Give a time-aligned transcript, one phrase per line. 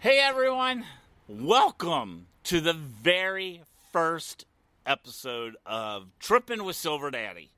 [0.00, 0.84] Hey everyone,
[1.26, 3.62] welcome to the very
[3.92, 4.44] first
[4.86, 7.50] episode of Trippin' with Silver Daddy.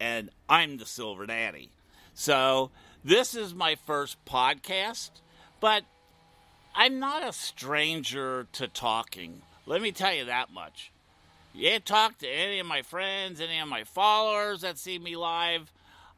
[0.00, 1.68] And I'm the Silver Daddy.
[2.14, 2.70] So,
[3.04, 5.10] this is my first podcast,
[5.60, 5.82] but
[6.74, 9.42] I'm not a stranger to talking.
[9.66, 10.90] Let me tell you that much.
[11.52, 15.70] You talk to any of my friends, any of my followers that see me live,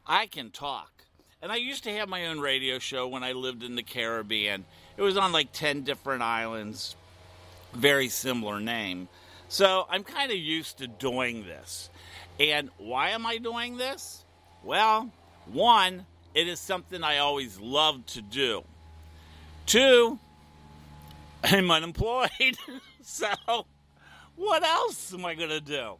[0.07, 1.03] I can talk.
[1.41, 4.63] And I used to have my own radio show when I lived in the Caribbean.
[4.97, 6.95] It was on like 10 different islands,
[7.73, 9.07] very similar name.
[9.47, 11.89] So I'm kind of used to doing this.
[12.39, 14.23] And why am I doing this?
[14.63, 15.11] Well,
[15.45, 18.63] one, it is something I always loved to do.
[19.65, 20.19] Two,
[21.43, 22.57] I'm unemployed.
[23.01, 23.27] so
[24.35, 25.95] what else am I going to do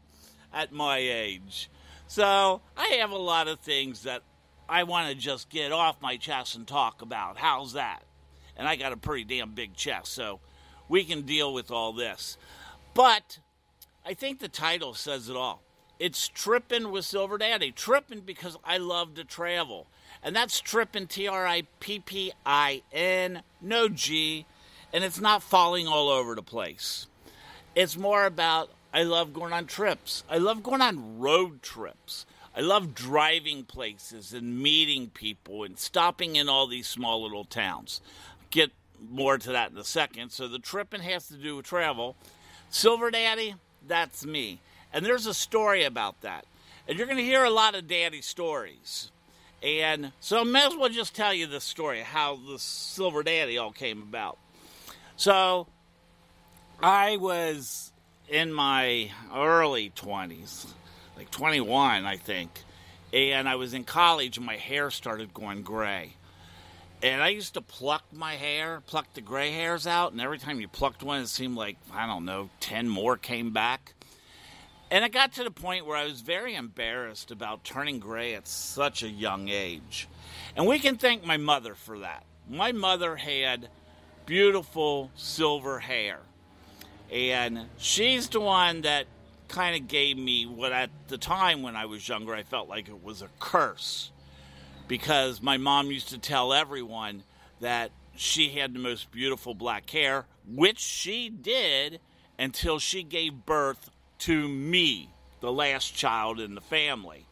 [0.54, 1.70] at my age?
[2.08, 4.23] So I have a lot of things that
[4.68, 7.38] I want to just get off my chest and talk about.
[7.38, 8.04] How's that?
[8.58, 10.40] And I got a pretty damn big chest, so
[10.90, 12.38] we can deal with all this.
[12.93, 13.40] But
[14.05, 15.62] I think the title says it all.
[15.99, 17.71] It's Trippin' with Silver Daddy.
[17.71, 19.88] Trippin' because I love to travel.
[20.24, 24.46] And that's Trippin', T R I P P I N, no G.
[24.91, 27.08] And it's not falling all over the place.
[27.76, 30.24] It's more about I love going on trips.
[30.30, 32.26] I love going on road trips.
[32.54, 38.02] I love driving places and meeting people and stopping in all these small little towns.
[38.52, 38.71] Get
[39.10, 40.32] more to that in a second.
[40.32, 42.16] So the tripping has to do with travel.
[42.70, 43.55] Silver Daddy,
[43.88, 44.60] that's me.
[44.93, 46.46] And there's a story about that.
[46.88, 49.12] And you're going to hear a lot of daddy stories.
[49.63, 53.58] And so I may as well just tell you the story, how the Silver Daddy
[53.58, 54.38] all came about.
[55.15, 55.68] So
[56.82, 57.91] I was
[58.27, 60.68] in my early 20s
[61.21, 62.63] like 21, I think.
[63.13, 66.13] And I was in college and my hair started going gray.
[67.03, 70.62] And I used to pluck my hair, pluck the gray hairs out, and every time
[70.62, 73.96] you plucked one, it seemed like, I don't know, 10 more came back.
[74.91, 78.48] And it got to the point where I was very embarrassed about turning gray at
[78.48, 80.08] such a young age.
[80.56, 82.24] And we can thank my mother for that.
[82.48, 83.70] My mother had
[84.28, 86.20] beautiful silver hair.
[87.12, 89.08] And she's the one that
[89.48, 92.88] kind of gave me what at the time when I was younger I felt like
[92.88, 94.12] it was a curse
[94.91, 97.24] because my mom used to tell everyone
[97.62, 102.02] that she had the most beautiful black hair, which she did
[102.38, 105.09] until she gave birth to me,
[105.40, 107.25] the last child in the family.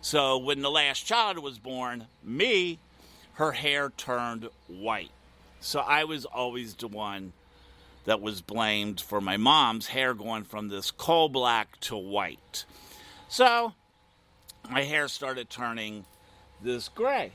[0.00, 2.78] So when the last child was born, me,
[3.34, 5.12] her hair turned white.
[5.60, 7.34] So I was always the one
[8.06, 12.64] that was blamed for my mom's hair going from this coal black to white.
[13.28, 13.74] So
[14.70, 16.06] my hair started turning
[16.62, 17.32] this gray.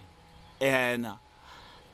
[0.60, 1.08] And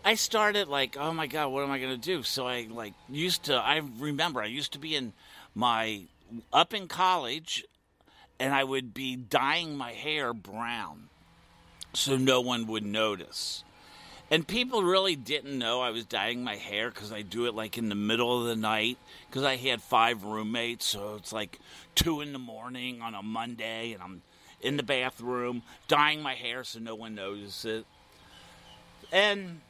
[0.06, 2.24] I started like, oh my God, what am I going to do?
[2.24, 5.14] So I like used to, I remember I used to be in
[5.56, 6.04] my,
[6.52, 7.66] up in college
[8.40, 11.10] and I would be dyeing my hair brown
[11.94, 13.64] so no one would notice.
[14.32, 17.78] And people really didn't know I was dyeing my hair because I do it like
[17.78, 18.98] in the middle of the night
[19.30, 20.86] because I had five roommates.
[20.86, 21.60] So it's like
[21.94, 24.22] two in the morning on a Monday and I'm
[24.64, 27.86] in the bathroom dyeing my hair so no one notices it.
[29.12, 29.62] And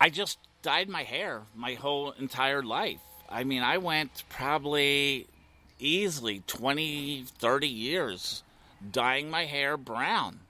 [0.00, 3.00] I just dyed my hair my whole entire life.
[3.28, 5.26] I mean, I went probably
[5.78, 8.42] easily 20, 30 years
[8.90, 10.40] dyeing my hair brown.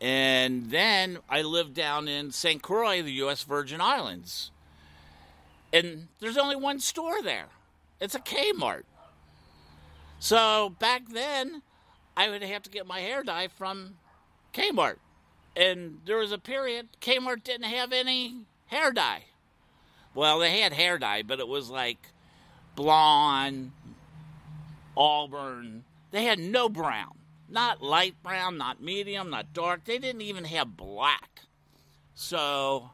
[0.00, 2.62] And then I lived down in St.
[2.62, 3.42] Croix, the U.S.
[3.42, 4.50] Virgin Islands.
[5.72, 7.48] And there's only one store there
[8.00, 8.84] it's a Kmart.
[10.20, 11.62] So back then,
[12.18, 13.94] I would have to get my hair dye from
[14.52, 14.96] Kmart.
[15.54, 19.26] And there was a period Kmart didn't have any hair dye.
[20.16, 21.98] Well, they had hair dye, but it was like
[22.74, 23.70] blonde,
[24.96, 25.84] auburn.
[26.10, 27.18] They had no brown.
[27.48, 29.84] Not light brown, not medium, not dark.
[29.84, 31.42] They didn't even have black.
[32.16, 32.90] So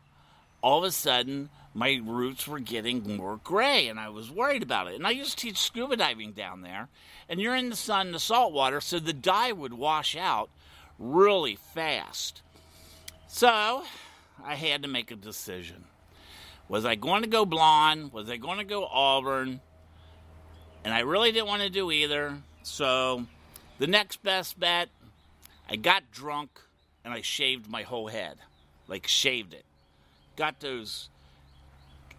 [0.62, 4.86] all of a sudden, my roots were getting more gray, and I was worried about
[4.86, 4.94] it.
[4.94, 6.88] And I used to teach scuba diving down there,
[7.28, 10.50] and you're in the sun, the salt water, so the dye would wash out
[10.98, 12.42] really fast.
[13.26, 13.82] So
[14.44, 15.84] I had to make a decision.
[16.68, 18.12] Was I going to go blonde?
[18.12, 19.60] Was I going to go auburn?
[20.84, 22.38] And I really didn't want to do either.
[22.62, 23.26] So
[23.78, 24.88] the next best bet,
[25.68, 26.60] I got drunk
[27.04, 28.36] and I shaved my whole head.
[28.86, 29.64] Like, shaved it.
[30.36, 31.08] Got those,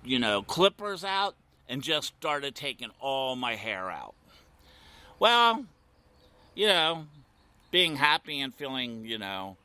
[0.05, 1.35] you know, clippers out
[1.67, 4.15] and just started taking all my hair out.
[5.19, 5.65] Well,
[6.53, 7.07] you know,
[7.71, 9.57] being happy and feeling, you know,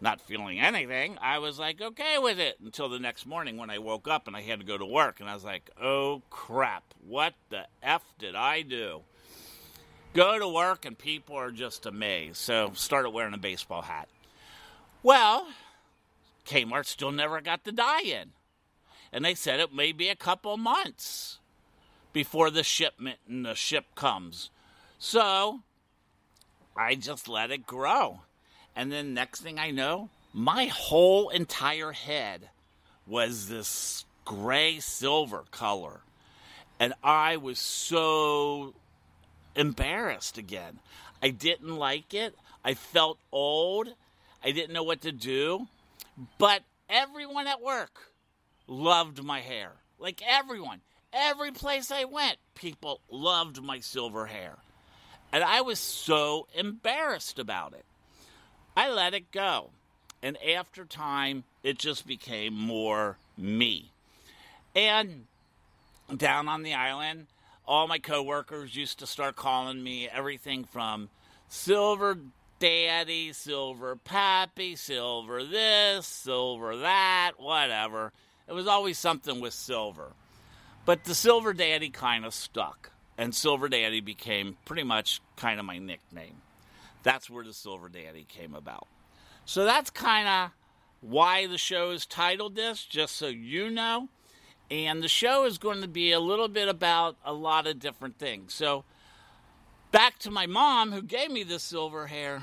[0.00, 3.78] not feeling anything, I was like, okay with it until the next morning when I
[3.78, 5.20] woke up and I had to go to work.
[5.20, 9.02] And I was like, oh crap, what the F did I do?
[10.14, 12.36] Go to work and people are just amazed.
[12.36, 14.08] So started wearing a baseball hat.
[15.02, 15.48] Well,
[16.46, 18.30] Kmart still never got the dye in.
[19.12, 21.38] And they said it may be a couple months
[22.12, 24.50] before the shipment and the ship comes.
[24.98, 25.60] So
[26.76, 28.20] I just let it grow.
[28.76, 32.50] And then next thing I know, my whole entire head
[33.06, 36.00] was this gray silver color.
[36.78, 38.74] And I was so
[39.56, 40.78] embarrassed again.
[41.22, 42.36] I didn't like it.
[42.64, 43.88] I felt old.
[44.44, 45.66] I didn't know what to do.
[46.38, 48.12] But everyone at work
[48.68, 49.72] loved my hair.
[49.98, 50.80] Like everyone.
[51.12, 54.58] Every place I went, people loved my silver hair.
[55.32, 57.84] And I was so embarrassed about it.
[58.76, 59.70] I let it go.
[60.22, 63.90] And after time, it just became more me.
[64.74, 65.24] And
[66.14, 67.26] down on the island,
[67.66, 71.08] all my coworkers used to start calling me everything from
[71.48, 72.18] Silver
[72.58, 78.12] Daddy, Silver Pappy, Silver this, Silver that, whatever.
[78.48, 80.12] It was always something with silver.
[80.86, 85.66] But the Silver Daddy kind of stuck, and Silver Daddy became pretty much kind of
[85.66, 86.40] my nickname.
[87.02, 88.88] That's where the Silver Daddy came about.
[89.44, 90.50] So that's kind of
[91.02, 94.08] why the show is titled this, just so you know.
[94.70, 98.18] And the show is going to be a little bit about a lot of different
[98.18, 98.54] things.
[98.54, 98.84] So,
[99.92, 102.42] back to my mom who gave me this silver hair.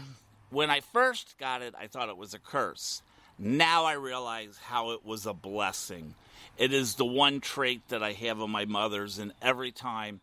[0.50, 3.02] When I first got it, I thought it was a curse.
[3.38, 6.16] Now I realize how it was a blessing.
[6.58, 10.22] It is the one trait that I have of my mother's, and every time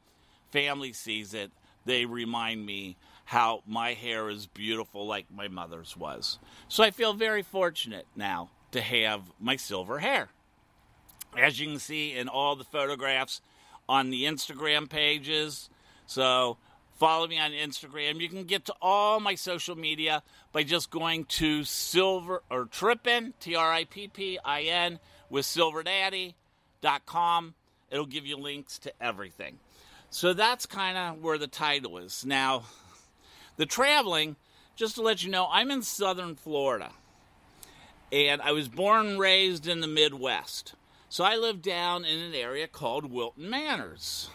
[0.50, 1.50] family sees it,
[1.85, 6.38] they remind me how my hair is beautiful like my mother's was.
[6.69, 10.29] So I feel very fortunate now to have my silver hair.
[11.37, 13.41] As you can see in all the photographs
[13.88, 15.69] on the Instagram pages.
[16.06, 16.56] So
[17.03, 18.21] follow me on Instagram.
[18.21, 20.23] You can get to all my social media
[20.53, 25.45] by just going to silver or trippin, T R I P P I N with
[25.45, 27.55] silverdaddy.com.
[27.91, 29.59] It'll give you links to everything.
[30.11, 32.25] So that's kind of where the title is.
[32.25, 32.67] Now,
[33.57, 34.37] the traveling,
[34.77, 36.93] just to let you know, I'm in southern Florida.
[38.13, 40.75] And I was born and raised in the Midwest.
[41.09, 44.31] So I live down in an area called Wilton Manors,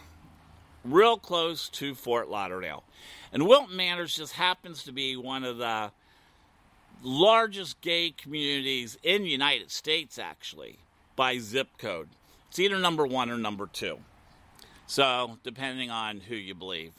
[0.92, 2.84] real close to Fort Lauderdale.
[3.31, 5.92] And Wilton Manors just happens to be one of the
[7.04, 10.80] largest gay communities in the United States, actually
[11.18, 12.07] by zip code.
[12.48, 13.98] It's either number one or number two.
[14.86, 16.94] So, depending on who you believe.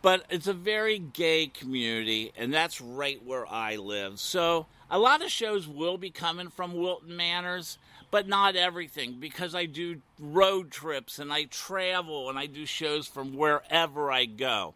[0.00, 4.20] But it's a very gay community, and that's right where I live.
[4.20, 7.78] So, a lot of shows will be coming from Wilton Manors,
[8.14, 13.08] but not everything because I do road trips and I travel and I do shows
[13.08, 14.74] from wherever I go.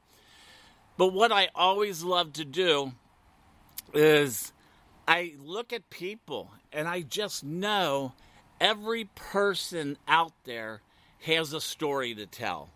[0.96, 2.94] But what I always love to do
[3.94, 4.52] is
[5.06, 8.12] I look at people and I just know
[8.60, 10.80] every person out there
[11.22, 12.70] has a story to tell.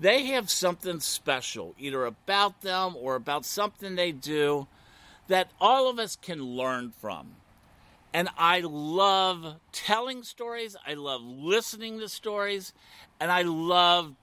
[0.00, 4.68] They have something special, either about them or about something they do,
[5.28, 7.32] that all of us can learn from.
[8.14, 12.74] And I love telling stories, I love listening to stories,
[13.18, 14.14] and I love,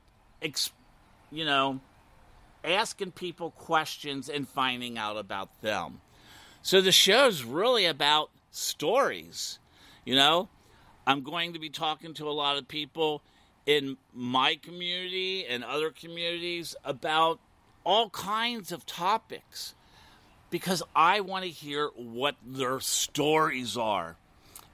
[1.31, 1.79] you know,
[2.63, 6.01] asking people questions and finding out about them.
[6.61, 9.59] So the show's really about stories,
[10.05, 10.49] you know,
[11.07, 13.23] I'm going to be talking to a lot of people
[13.65, 17.39] in my community and other communities about
[17.83, 19.73] all kinds of topics
[20.49, 24.15] because I want to hear what their stories are.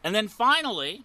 [0.03, 1.03] And then finally,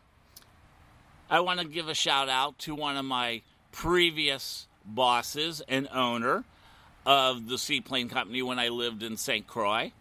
[1.29, 6.45] I want to give a shout out to one of my previous bosses and owner
[7.07, 9.47] of the Seaplane Company when I lived in St.
[9.47, 9.93] Croix.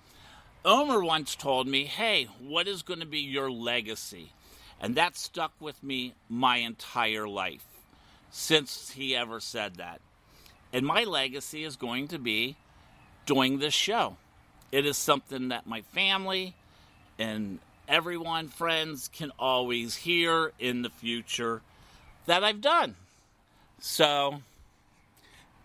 [0.66, 4.34] Omer once told me, Hey, what is going to be your legacy?
[4.82, 7.66] And that stuck with me my entire life
[8.32, 10.02] since he ever said that.
[10.72, 12.56] And my legacy is going to be
[13.26, 14.18] doing this show.
[14.72, 16.54] It is something that my family
[17.18, 21.62] and everyone, friends, can always hear in the future
[22.28, 22.96] that I've done.
[23.80, 24.42] So,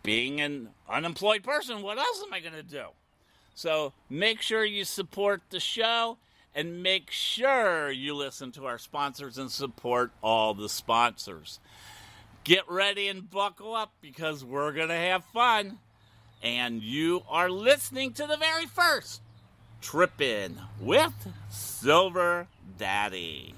[0.02, 2.84] being an unemployed person, what else am I going to do?
[3.54, 6.16] So, make sure you support the show
[6.54, 11.58] and make sure you listen to our sponsors and support all the sponsors.
[12.44, 15.78] Get ready and buckle up because we're going to have fun.
[16.44, 19.22] And you are listening to the very first
[19.80, 21.14] Trippin' with
[21.48, 23.54] Silver Daddy.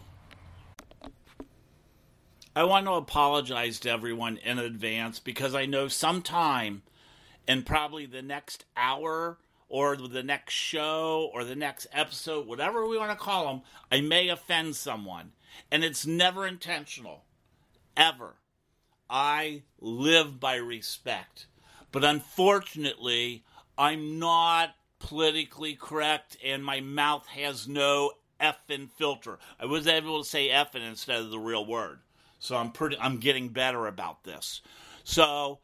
[2.54, 6.82] I want to apologize to everyone in advance because I know sometime
[7.48, 9.38] in probably the next hour
[9.68, 14.00] or the next show or the next episode, whatever we want to call them, I
[14.00, 15.32] may offend someone.
[15.72, 17.24] And it's never intentional.
[17.96, 18.36] Ever.
[19.10, 21.46] I live by respect.
[21.96, 23.42] But unfortunately,
[23.78, 29.38] I'm not politically correct and my mouth has no effing filter.
[29.58, 32.00] I was able to say effing instead of the real word.
[32.38, 34.60] So I'm pretty I'm getting better about this.
[35.04, 35.60] So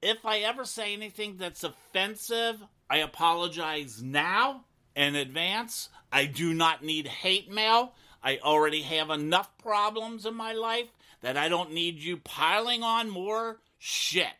[0.00, 4.64] if I ever say anything that's offensive, I apologize now
[4.96, 5.90] in advance.
[6.10, 7.92] I do not need hate mail.
[8.22, 10.88] I already have enough problems in my life
[11.20, 14.32] that I don't need you piling on more shit.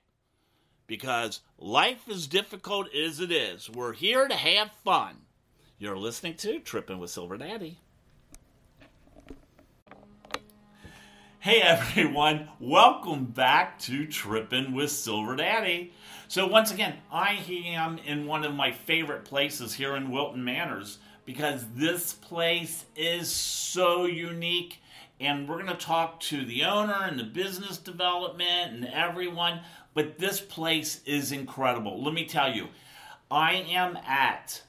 [0.86, 3.70] Because life is difficult as it is.
[3.70, 5.16] We're here to have fun.
[5.78, 7.78] You're listening to Trippin' with Silver Daddy.
[11.40, 15.92] Hey everyone, welcome back to Trippin' with Silver Daddy.
[16.26, 20.98] So, once again, I am in one of my favorite places here in Wilton Manors
[21.26, 24.80] because this place is so unique.
[25.20, 29.60] And we're going to talk to the owner and the business development and everyone.
[29.94, 32.02] But this place is incredible.
[32.02, 32.68] Let me tell you,
[33.30, 34.62] I am at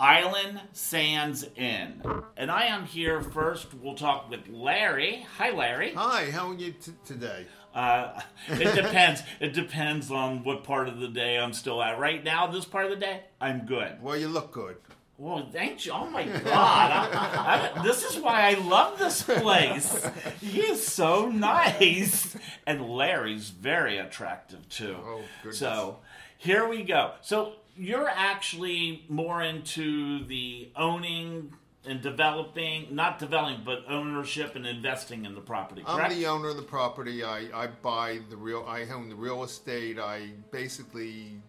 [0.00, 2.02] Island Sands Inn.
[2.36, 3.74] And I am here first.
[3.74, 5.26] We'll talk with Larry.
[5.36, 5.92] Hi, Larry.
[5.94, 7.46] Hi, how are you t- today?
[7.74, 9.22] Uh, it depends.
[9.40, 11.98] it depends on what part of the day I'm still at.
[11.98, 14.02] Right now, this part of the day, I'm good.
[14.02, 14.76] Well, you look good.
[15.18, 15.92] Well, thank you.
[15.92, 16.46] Oh my God.
[16.46, 20.04] I, I, this is why I love this place.
[20.40, 22.36] He is so nice.
[22.66, 24.96] And Larry's very attractive too.
[24.98, 25.58] Oh, goodness.
[25.58, 25.98] So
[26.38, 27.12] here we go.
[27.20, 31.52] So you're actually more into the owning
[31.84, 36.12] and developing, not developing, but ownership and investing in the property, correct?
[36.12, 37.24] I'm the owner of the property.
[37.24, 38.64] I, I buy the real.
[38.68, 39.98] I own the real estate.
[39.98, 41.40] I basically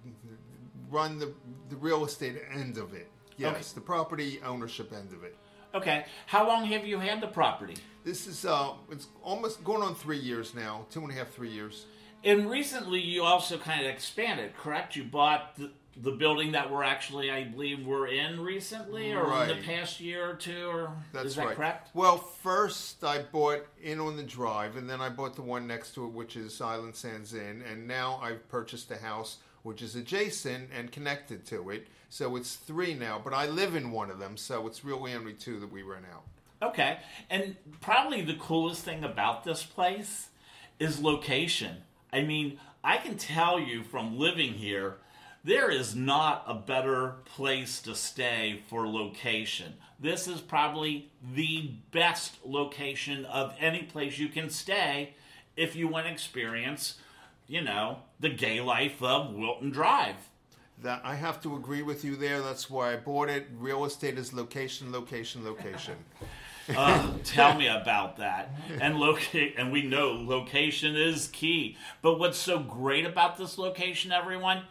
[0.90, 1.34] run the
[1.70, 3.10] the real estate end of it.
[3.38, 3.64] Yes, Okay.
[3.76, 5.36] the property ownership end of it.
[5.74, 6.06] okay.
[6.28, 7.76] How long have you had the property?
[8.04, 10.86] This is uh, it's almost going on three years now.
[10.92, 11.86] Two and a half, three years.
[12.24, 14.96] And recently, you also kind of expanded, correct?
[14.96, 15.72] You bought the,
[16.02, 20.30] the building that we're actually, I believe, we're in recently, or in the past year
[20.30, 21.56] or two, or That's is that right.
[21.58, 21.90] correct?
[21.94, 25.96] Well, first I bought in on the drive, and then I bought the one next
[25.96, 29.96] to it, which is Island Sands Inn, and now I've purchased a house which is
[29.98, 31.88] adjacent and connected to it.
[32.14, 35.34] So it's three now, but I live in one of them, so it's really only
[35.34, 36.22] two that we rent out.
[36.62, 37.00] Okay.
[37.28, 40.28] And probably the coolest thing about this place
[40.78, 41.78] is location.
[42.14, 44.98] I mean, I can tell you from living here,
[45.44, 49.74] there is not a better place to stay for location.
[50.00, 55.16] This is probably the best location of any place you can stay
[55.58, 57.00] if you want to experience,
[57.48, 60.30] you know, the gay life of Wilton Drive.
[60.84, 62.42] That I have to agree with you there.
[62.42, 63.48] That's why I bought it.
[63.58, 65.96] Real estate is location, location, location.
[66.76, 68.54] Oh, tell me about that.
[68.82, 71.78] And locate, and we know location is key.
[72.02, 74.64] But what's so great about this location, everyone?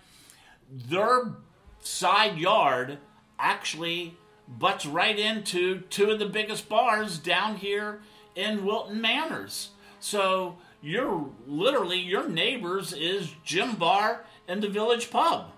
[0.71, 1.33] Their
[1.81, 2.99] side yard
[3.38, 4.14] actually
[4.47, 8.02] butts right into two of the biggest bars down here
[8.35, 9.71] in Wilton Manors.
[9.99, 15.52] So you're literally your neighbors is Gym Bar and the Village Pub.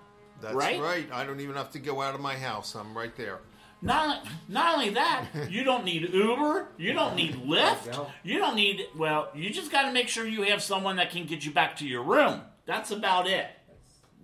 [0.44, 0.80] That's Right?
[0.80, 1.08] right.
[1.12, 2.74] I don't even have to go out of my house.
[2.74, 3.40] I'm right there.
[3.82, 8.86] Not not only that, you don't need Uber, you don't need Lyft, you don't need
[8.96, 11.76] well, you just got to make sure you have someone that can get you back
[11.78, 12.40] to your room.
[12.66, 13.46] That's about it.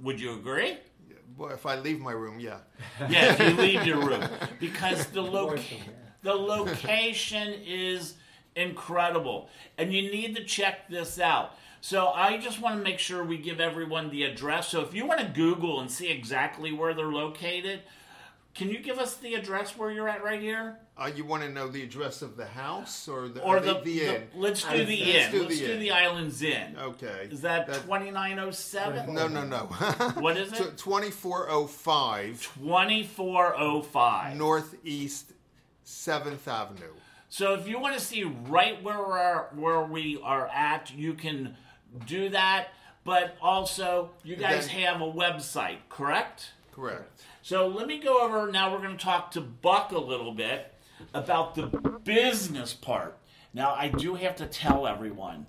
[0.03, 0.79] Would you agree?
[1.37, 2.59] Well, if I leave my room, yeah.
[3.09, 4.25] Yeah, if you leave your room
[4.59, 5.95] because the loc Voice from here.
[6.23, 8.15] the location is
[8.57, 9.49] incredible
[9.79, 11.55] and you need to check this out.
[11.81, 14.69] So I just want to make sure we give everyone the address.
[14.69, 17.81] So if you want to Google and see exactly where they're located,
[18.55, 20.77] can you give us the address where you're at right here?
[20.99, 23.75] Uh, you want to know the address of the house or the or or the,
[23.75, 24.23] the, the the- inn?
[24.35, 25.81] let's do Let's the do the Let's do inn.
[25.81, 26.77] the Islands Inn.
[26.79, 27.29] Okay.
[27.31, 29.15] Is that twenty nine oh seven?
[29.15, 29.57] No, no, no.
[30.19, 30.77] What is it?
[30.77, 32.43] Twenty four oh five.
[32.43, 34.37] Twenty four oh five.
[34.37, 35.33] Northeast
[35.85, 36.93] Seventh Avenue.
[37.31, 41.57] So if you want to see right where we're where we are at, you can
[42.06, 42.68] do that.
[43.04, 46.50] But also, you guys Then- have a website, correct?
[46.73, 47.23] Correct.
[47.42, 48.73] So let me go over now.
[48.73, 50.75] We're going to talk to Buck a little bit
[51.14, 53.16] about the business part.
[53.52, 55.47] Now, I do have to tell everyone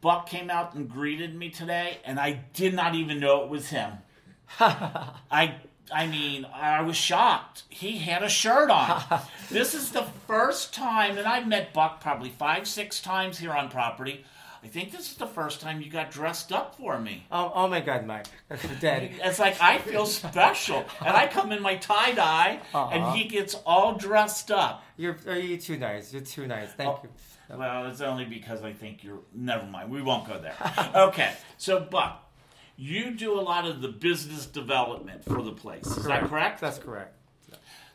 [0.00, 3.70] Buck came out and greeted me today, and I did not even know it was
[3.70, 3.94] him.
[4.60, 5.54] I
[5.92, 7.64] I mean, I was shocked.
[7.68, 9.02] He had a shirt on.
[9.50, 13.68] this is the first time, and I've met Buck probably five, six times here on
[13.68, 14.24] property.
[14.64, 17.26] I think this is the first time you got dressed up for me.
[17.30, 19.12] Oh, oh my God, Mike, That's the Daddy.
[19.22, 23.12] It's like I feel special, and I come in my tie dye, and uh-huh.
[23.12, 24.82] he gets all dressed up.
[24.96, 26.14] You're oh, are you too nice.
[26.14, 26.72] You're too nice.
[26.72, 27.00] Thank Oh.
[27.02, 27.58] you.
[27.58, 29.20] Well, it's only because I think you're.
[29.34, 29.90] Never mind.
[29.90, 30.56] We won't go there.
[30.94, 31.34] Okay.
[31.58, 32.32] So, Buck,
[32.76, 35.86] you do a lot of the business development for the place.
[35.86, 36.62] Is that correct?
[36.62, 37.14] That's correct.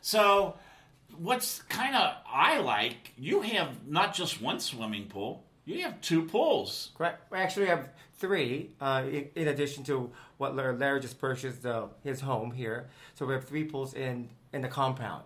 [0.02, 0.54] So,
[1.18, 6.22] what's kind of I like, you have not just one swimming pool, you have two
[6.22, 6.90] pools.
[6.96, 7.30] Correct.
[7.30, 11.86] We actually have three, uh, in, in addition to what Larry, Larry just purchased uh,
[12.04, 12.88] his home here.
[13.14, 15.24] So we have three pools in in the compound.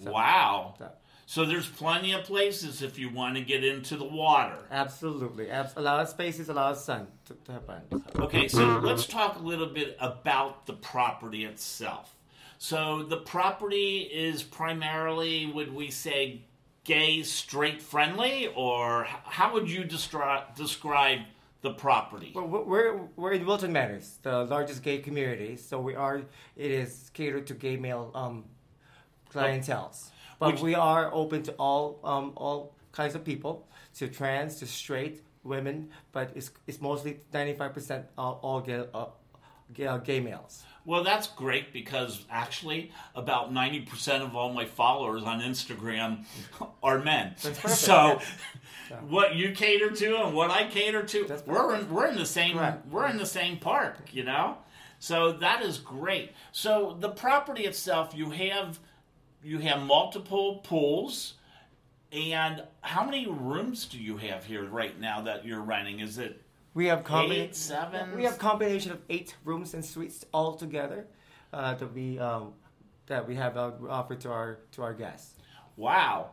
[0.00, 0.74] wow.
[0.78, 0.90] so-
[1.26, 4.58] So, there's plenty of places if you want to get into the water.
[4.70, 5.50] Absolutely.
[5.50, 7.82] Abs- a lot of spaces, a lot of sun to, to fun.
[8.18, 12.14] Okay, so let's talk a little bit about the property itself.
[12.58, 16.42] So the property is primarily, would we say,
[16.84, 21.20] gay, straight friendly, or how would you destri- describe
[21.60, 22.32] the property?
[22.34, 25.56] Well, we're- we're in Wilton Manors, the largest gay community.
[25.56, 26.22] So we are.
[26.56, 28.44] It is catered to gay male um,
[29.32, 34.56] clientels, but Which- we are open to all um, all kinds of people, to trans,
[34.56, 35.90] to straight women.
[36.10, 39.06] But it's it's mostly ninety five percent all, all gay, uh,
[39.72, 40.64] gay, uh, gay males.
[40.84, 46.24] Well, that's great because actually, about 90% of all my followers on Instagram
[46.82, 47.34] are men.
[47.68, 48.20] So,
[49.08, 52.56] what you cater to and what I cater to, we're in, we're in the same
[52.56, 52.86] Correct.
[52.88, 54.58] we're in the same park, you know.
[54.98, 56.32] So that is great.
[56.52, 58.78] So the property itself, you have
[59.42, 61.34] you have multiple pools,
[62.12, 66.00] and how many rooms do you have here right now that you're renting?
[66.00, 66.42] Is it
[66.74, 68.16] We have combina- eight, seven?
[68.16, 71.06] We have combination of eight rooms and suites all together
[71.52, 72.54] uh, that we um,
[73.06, 75.34] that we have uh, offered to our to our guests.
[75.76, 76.30] Wow.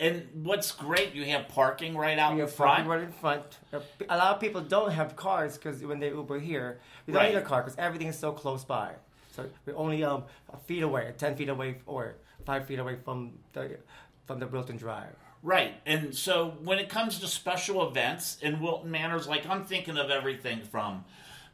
[0.00, 2.84] And what's great, you have parking right out We in have front.
[2.86, 3.58] parking right in front.
[3.72, 7.22] Uh, A lot of people don't have cars because when they Uber here, we don't
[7.22, 7.32] Right.
[7.34, 8.92] need a car because everything is so close by.
[9.32, 10.22] So we're only um,
[10.52, 12.14] a feet away, ten feet away, or
[12.46, 13.78] five feet away from the
[14.26, 15.16] from the Wilton Drive.
[15.42, 15.74] Right.
[15.86, 20.10] And so when it comes to special events in Wilton Manors, like I'm thinking of
[20.10, 21.04] everything from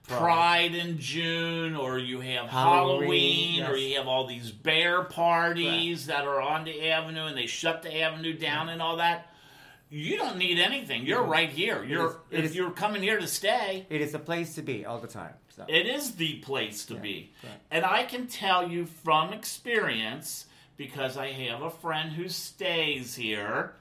[0.07, 6.07] Pride in June, or you have Halloween, Halloween, or you have all these bear parties
[6.07, 9.31] that are on the avenue and they shut the avenue down and all that.
[9.89, 11.07] You don't need anything.
[11.07, 11.31] You're mm-hmm.
[11.31, 11.85] right here.
[11.85, 14.85] You're is- if is- you're coming here to stay, It is the place to be
[14.85, 15.35] all the time.
[15.57, 15.65] So.
[15.69, 17.33] it is the place to be.
[17.43, 17.53] right.
[17.71, 23.75] And I can tell you from experience, because I have a friend who stays here,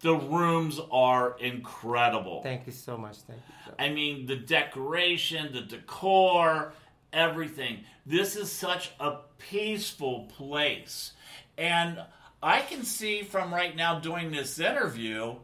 [0.00, 2.42] the rooms are incredible.
[2.42, 3.18] Thank you so much.
[3.18, 3.54] Thank you.
[3.66, 6.72] So- I mean, the decoration, the decor,
[7.12, 7.84] everything.
[8.04, 11.12] This is such a peaceful place.
[11.58, 12.00] And
[12.42, 15.36] I can see from right now doing this interview,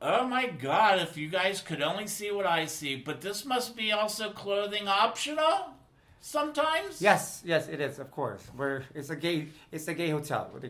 [0.00, 3.76] oh my God, if you guys could only see what I see, but this must
[3.76, 5.71] be also clothing optional
[6.22, 7.02] sometimes?
[7.02, 7.98] Yes, yes, it is.
[7.98, 10.50] Of course, we're it's a gay it's a gay hotel.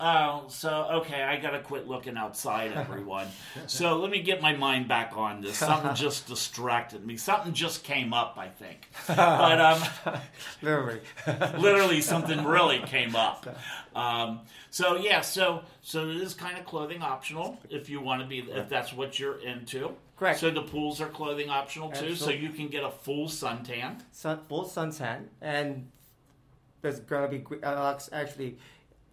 [0.00, 3.26] Oh, so okay, I gotta quit looking outside, everyone.
[3.66, 5.58] so let me get my mind back on this.
[5.58, 7.16] Something just distracted me.
[7.16, 8.88] Something just came up, I think.
[9.08, 10.20] But um,
[10.62, 11.00] Literally.
[11.58, 13.58] literally, something really came up.
[13.96, 18.28] Um, so yeah, so so it is kind of clothing optional if you want to
[18.28, 19.96] be if that's what you're into.
[20.18, 20.40] Correct.
[20.40, 24.02] So the pools are clothing optional too, so you can get a full suntan.
[24.10, 25.90] sun, full suntan, and
[26.82, 28.58] there's gonna be uh, actually,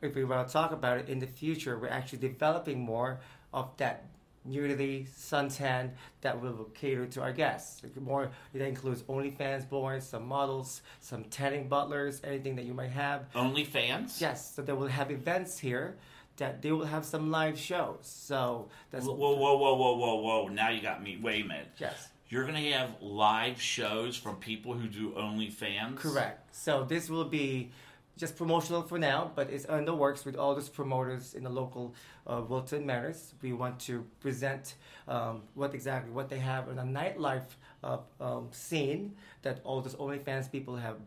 [0.01, 3.19] if we want to talk about it in the future, we're actually developing more
[3.53, 4.05] of that
[4.45, 5.91] nudity suntan
[6.21, 7.81] that will cater to our guests.
[7.99, 13.31] More that includes OnlyFans born, some models, some tanning butlers, anything that you might have.
[13.33, 14.21] OnlyFans.
[14.21, 15.97] Yes, so they will have events here.
[16.37, 17.99] That they will have some live shows.
[18.01, 20.47] So that's Whoa, whoa, whoa, whoa, whoa, whoa!
[20.49, 21.17] Now you got me.
[21.21, 21.67] Wait a minute.
[21.77, 22.09] yes.
[22.27, 25.97] You're gonna have live shows from people who do OnlyFans.
[25.97, 26.55] Correct.
[26.55, 27.71] So this will be
[28.17, 31.49] just promotional for now, but it's in the works with all those promoters in the
[31.49, 31.93] local
[32.25, 33.33] uh, Wilton Manors.
[33.41, 34.75] We want to present
[35.07, 37.45] um, what exactly what they have in a nightlife
[37.83, 40.97] uh, um, scene that all those OnlyFans people have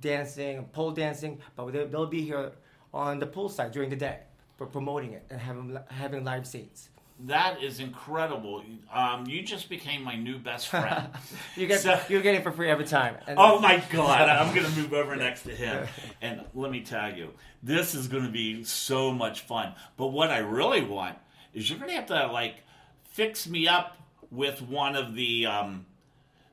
[0.00, 2.52] dancing, pole dancing, but they, they'll be here
[2.92, 4.20] on the poolside during the day
[4.56, 6.88] for promoting it and having having live scenes.
[7.26, 8.64] That is incredible.
[8.92, 11.08] Um, you just became my new best friend.
[11.56, 13.16] You get So- you get it for free every time.
[13.28, 14.28] And oh my god!
[14.28, 15.86] I'm gonna move over next to him,
[16.20, 17.30] and let me tell you,
[17.62, 19.74] this is gonna be so much fun.
[19.96, 21.16] But what I really want
[21.52, 22.56] is you're gonna have to like
[23.04, 23.96] fix me up
[24.32, 25.86] with one of the um,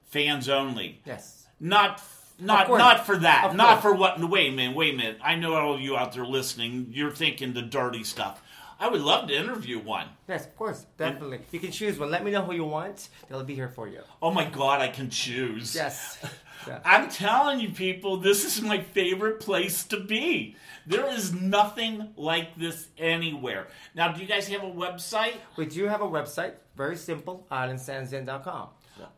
[0.05, 1.01] fans only.
[1.05, 1.47] Yes.
[1.59, 1.99] not
[2.41, 3.45] not not for that.
[3.45, 3.93] Of Not course.
[3.93, 4.19] for what.
[4.19, 4.75] Wait a minute.
[4.75, 5.19] Wait a minute.
[5.23, 6.87] I know all of you out there listening.
[6.91, 8.41] You're thinking the dirty stuff.
[8.79, 10.07] I would love to interview one.
[10.27, 11.41] Yes, of course, definitely.
[11.51, 12.09] You can choose one.
[12.09, 13.09] Let me know who you want.
[13.29, 14.01] They'll be here for you.
[14.23, 15.75] Oh my God, I can choose.
[15.75, 16.17] Yes.
[16.67, 16.79] Yeah.
[16.85, 20.55] I'm telling you, people, this is my favorite place to be.
[20.85, 23.65] There is nothing like this anywhere.
[23.95, 25.33] Now, do you guys have a website?
[25.55, 26.51] We do have a website.
[26.77, 27.47] Very simple.
[27.51, 28.67] IslandSandsInn.com.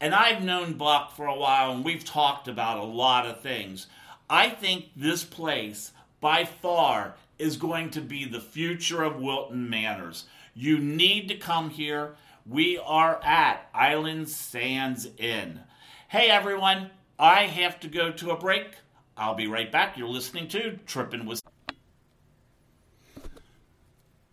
[0.00, 3.88] And I've known Buck for a while and we've talked about a lot of things.
[4.30, 10.24] I think this place by far is going to be the future of Wilton Manors.
[10.54, 12.16] You need to come here.
[12.44, 15.60] We are at Island Sands Inn.
[16.08, 18.76] Hey everyone, I have to go to a break.
[19.16, 19.98] I'll be right back.
[19.98, 21.42] You're listening to Trippin' with.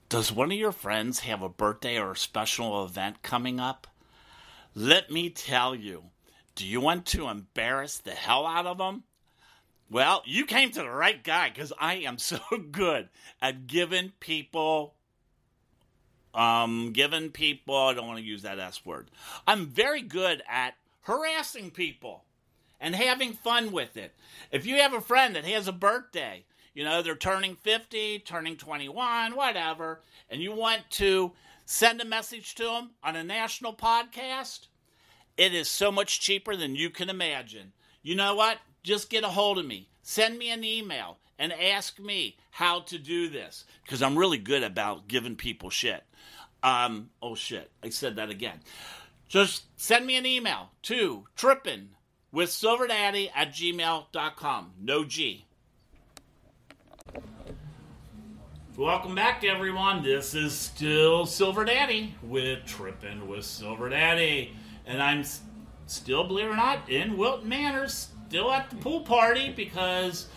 [0.07, 3.87] Does one of your friends have a birthday or a special event coming up?
[4.73, 6.05] Let me tell you.
[6.55, 9.03] Do you want to embarrass the hell out of them?
[9.89, 12.39] Well, you came to the right guy because I am so
[12.71, 13.09] good
[13.41, 14.95] at giving people,
[16.33, 19.11] um, giving people, I don't want to use that S word.
[19.45, 22.23] I'm very good at harassing people
[22.79, 24.13] and having fun with it.
[24.51, 28.57] If you have a friend that has a birthday, you know, they're turning 50, turning
[28.57, 31.31] 21, whatever, and you want to
[31.65, 34.67] send a message to them on a national podcast,
[35.37, 37.71] it is so much cheaper than you can imagine.
[38.01, 38.57] You know what?
[38.85, 39.89] Just get a hold of me.
[40.03, 44.61] Send me an email and ask me how to do this because I'm really good
[44.61, 46.03] about giving people shit.
[46.61, 48.59] Um, oh shit, I said that again.
[49.27, 51.95] Just send me an email to trippin
[52.31, 54.73] with silverdaddy at gmail.com.
[54.79, 55.45] No G.
[58.77, 60.03] Welcome back, everyone.
[60.03, 64.55] This is still Silver Daddy with Trippin' with Silver Daddy.
[64.85, 65.23] And I'm
[65.87, 70.27] still, believe it or not, in Wilton Manors, still at the pool party because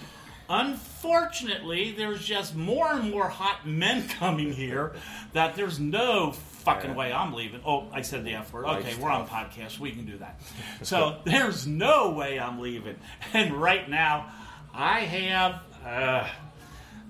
[0.49, 4.93] unfortunately there's just more and more hot men coming here
[5.33, 6.97] that there's no fucking Yeah.
[6.97, 7.61] way I'm leaving.
[7.65, 8.65] Oh, I said the F word.
[8.67, 9.79] Okay, Life's we're on podcast.
[9.79, 10.41] We can do that.
[10.83, 12.97] So there's no way I'm leaving.
[13.33, 14.33] And right now,
[14.75, 15.63] I have.
[15.85, 16.29] Uh,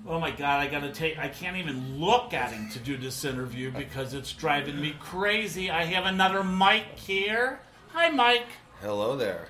[0.07, 3.25] Oh my god, I gotta take I can't even look at him to do this
[3.25, 5.69] interview because it's driving me crazy.
[5.69, 7.59] I have another Mike here.
[7.89, 8.47] Hi Mike.
[8.81, 9.49] Hello there.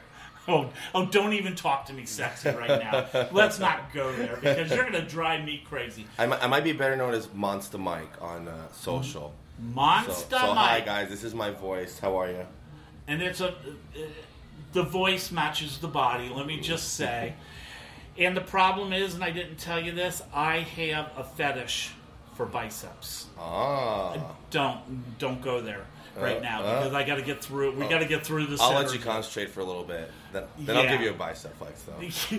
[0.50, 3.28] Oh, oh don't even talk to me sexy right now.
[3.32, 6.06] Let's not go there because you're gonna drive me crazy.
[6.18, 9.34] I might, I might be better known as Monstah Mike on uh, social.
[9.58, 10.86] So, Monstah so hi Mike.
[10.86, 12.00] guys, this is my voice.
[12.00, 12.46] How are you?
[13.10, 13.54] and it's a uh,
[14.72, 17.34] the voice matches the body let me just say
[18.18, 21.92] and the problem is and i didn't tell you this i have a fetish
[22.36, 24.16] for biceps Ah,
[24.52, 25.86] don't don't go there
[26.22, 26.80] right Uh, now uh.
[26.80, 29.00] because i got to get through we got to get through this I'll let you
[29.00, 30.12] concentrate for a little bit.
[30.32, 30.92] Then, then I'll Yeah.
[30.92, 32.38] give you a bicep flex though.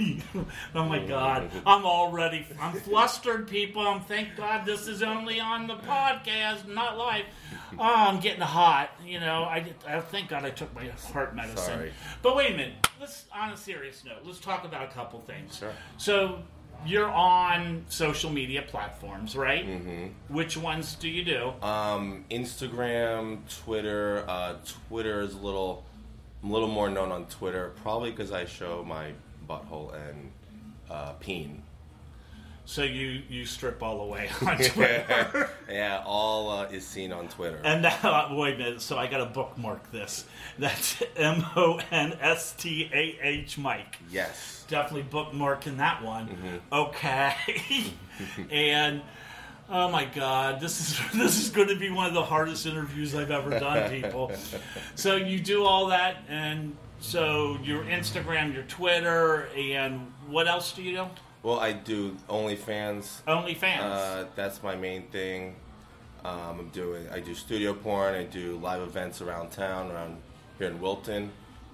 [0.74, 5.66] oh my god i'm already i'm flustered people i'm thank god this is only on
[5.66, 7.24] the podcast not live
[7.78, 11.58] oh i'm getting hot you know i, I thank god i took my heart medicine
[11.58, 11.92] Sorry.
[12.22, 15.58] but wait a minute let's on a serious note let's talk about a couple things
[15.58, 15.72] Sure.
[15.96, 16.40] so
[16.86, 20.06] you're on social media platforms right Mm-hmm.
[20.34, 24.24] which ones do you do Um, Instagram, Twitter.
[24.28, 24.54] Uh,
[24.88, 25.84] Twitter is a little,
[26.42, 29.12] I'm a little more known on Twitter, probably because I show my
[29.48, 30.30] butthole and
[30.90, 31.62] uh, peen.
[32.68, 37.28] So you you strip all the way on twitter yeah, all uh, is seen on
[37.28, 37.60] Twitter.
[37.62, 38.82] And now, wait a minute.
[38.82, 40.24] So I got to bookmark this.
[40.58, 43.98] That's M O N S T A H Mike.
[44.10, 44.64] yes.
[44.68, 46.28] Definitely bookmarking that one.
[46.28, 46.56] Mm-hmm.
[46.72, 47.34] Okay.
[48.50, 49.02] and
[49.68, 53.14] oh my God, this is this is going to be one of the hardest interviews
[53.14, 54.32] I've ever done, people.
[54.94, 60.82] so you do all that, and so your Instagram, your Twitter, and what else do
[60.82, 61.06] you do?
[61.48, 63.22] Well, I do OnlyFans.
[63.26, 63.80] OnlyFans.
[63.80, 65.56] Uh, that's my main thing.
[66.22, 67.08] Um, I'm doing.
[67.08, 68.14] I do studio porn.
[68.14, 70.18] I do live events around town, around
[70.58, 71.30] here in Wilton,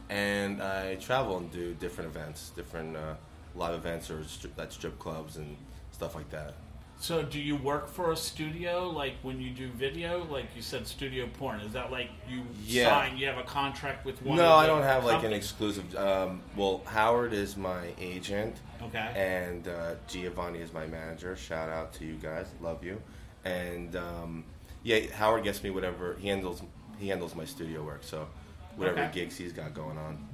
[0.09, 3.15] and I travel and do different events, different uh,
[3.57, 5.57] live events or strip, that strip clubs and
[5.91, 6.55] stuff like that.
[7.01, 8.89] So, do you work for a studio?
[8.89, 11.61] Like when you do video, like you said, studio porn.
[11.63, 12.91] Is that like you Yeah.
[12.91, 13.19] sign?
[13.19, 14.37] You have a contract with one?
[14.37, 15.97] no, I don't have like an exclusive.
[15.97, 19.13] Um, well, Howard is my agent, Okay.
[19.17, 21.37] and uh, Giovanni is my manager.
[21.37, 23.01] Shout out to you guys, love you.
[23.45, 24.45] And um,
[24.83, 26.63] yeah, Howard gets me whatever he handles.
[26.99, 28.29] He handles my studio work, so
[28.77, 29.11] whatever Okay.
[29.21, 30.27] gigs he's got going on.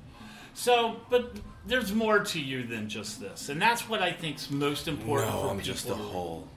[0.52, 1.36] So, but
[1.66, 5.30] there's more to you than just this, and that's what I think's most important.
[5.32, 6.48] No, for I'm people just a to- hole.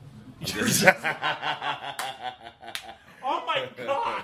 [3.25, 4.23] Oh my god!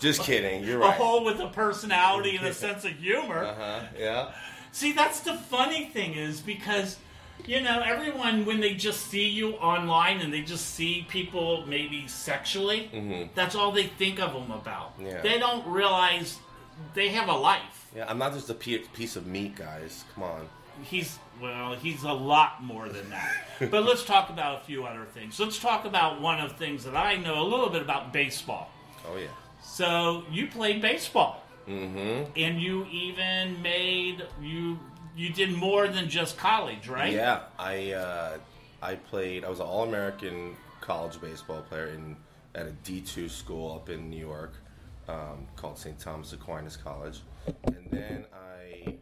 [0.00, 0.64] Just kidding.
[0.64, 0.86] You're right.
[0.86, 0.98] a right.
[0.98, 3.44] hole with a personality and a sense of humor.
[3.44, 3.80] Uh-huh.
[3.96, 4.32] Yeah.
[4.72, 6.98] See, that's the funny thing is because,
[7.46, 12.06] you know, everyone when they just see you online and they just see people maybe
[12.06, 14.94] sexually, that's all they think of them about.
[14.96, 15.06] Mm-hmm.
[15.06, 15.22] Yeah.
[15.22, 16.38] They don't realize
[16.94, 17.90] they have a life.
[17.94, 18.06] Yeah.
[18.08, 20.04] I'm not just a piece of meat, guys.
[20.14, 20.48] Come on.
[20.82, 23.36] He's well, he's a lot more than that.
[23.70, 25.38] but let's talk about a few other things.
[25.38, 28.70] Let's talk about one of the things that I know a little bit about baseball.
[29.06, 29.28] Oh yeah.
[29.62, 32.30] So you played baseball, mm-hmm.
[32.36, 34.78] and you even made you
[35.16, 37.12] you did more than just college, right?
[37.12, 38.38] Yeah, I uh,
[38.82, 39.44] I played.
[39.44, 42.16] I was an All American college baseball player in
[42.54, 44.54] at a D two school up in New York
[45.08, 45.98] um, called St.
[45.98, 47.20] Thomas Aquinas College,
[47.64, 48.94] and then I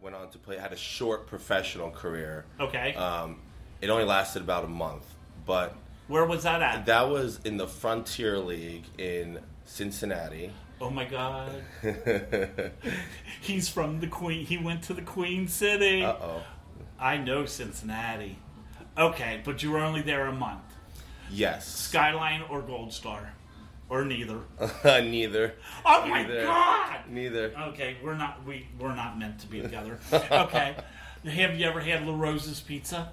[0.00, 0.58] went on to play.
[0.58, 2.44] Had a short professional career.
[2.60, 2.94] Okay.
[2.94, 3.40] Um,
[3.80, 5.04] it only lasted about a month,
[5.44, 5.74] but
[6.08, 6.86] Where was that at?
[6.86, 10.50] that was in the Frontier League in Cincinnati.
[10.80, 11.62] Oh my God.
[13.40, 14.44] He's from the Queen.
[14.44, 16.02] He went to the Queen City.
[16.04, 16.42] Uh oh.
[16.98, 18.38] I know Cincinnati.
[18.98, 20.62] Okay, but you were only there a month.
[21.30, 21.66] Yes.
[21.66, 23.32] Skyline or Gold Star,
[23.88, 24.38] or neither.
[24.84, 25.54] Neither.
[25.84, 26.42] Oh my Neither.
[26.44, 26.98] God.
[27.08, 27.52] Neither.
[27.70, 29.98] Okay, we're not we we're not meant to be together.
[30.12, 30.76] Okay.
[31.24, 33.12] Have you ever had LaRosa's pizza?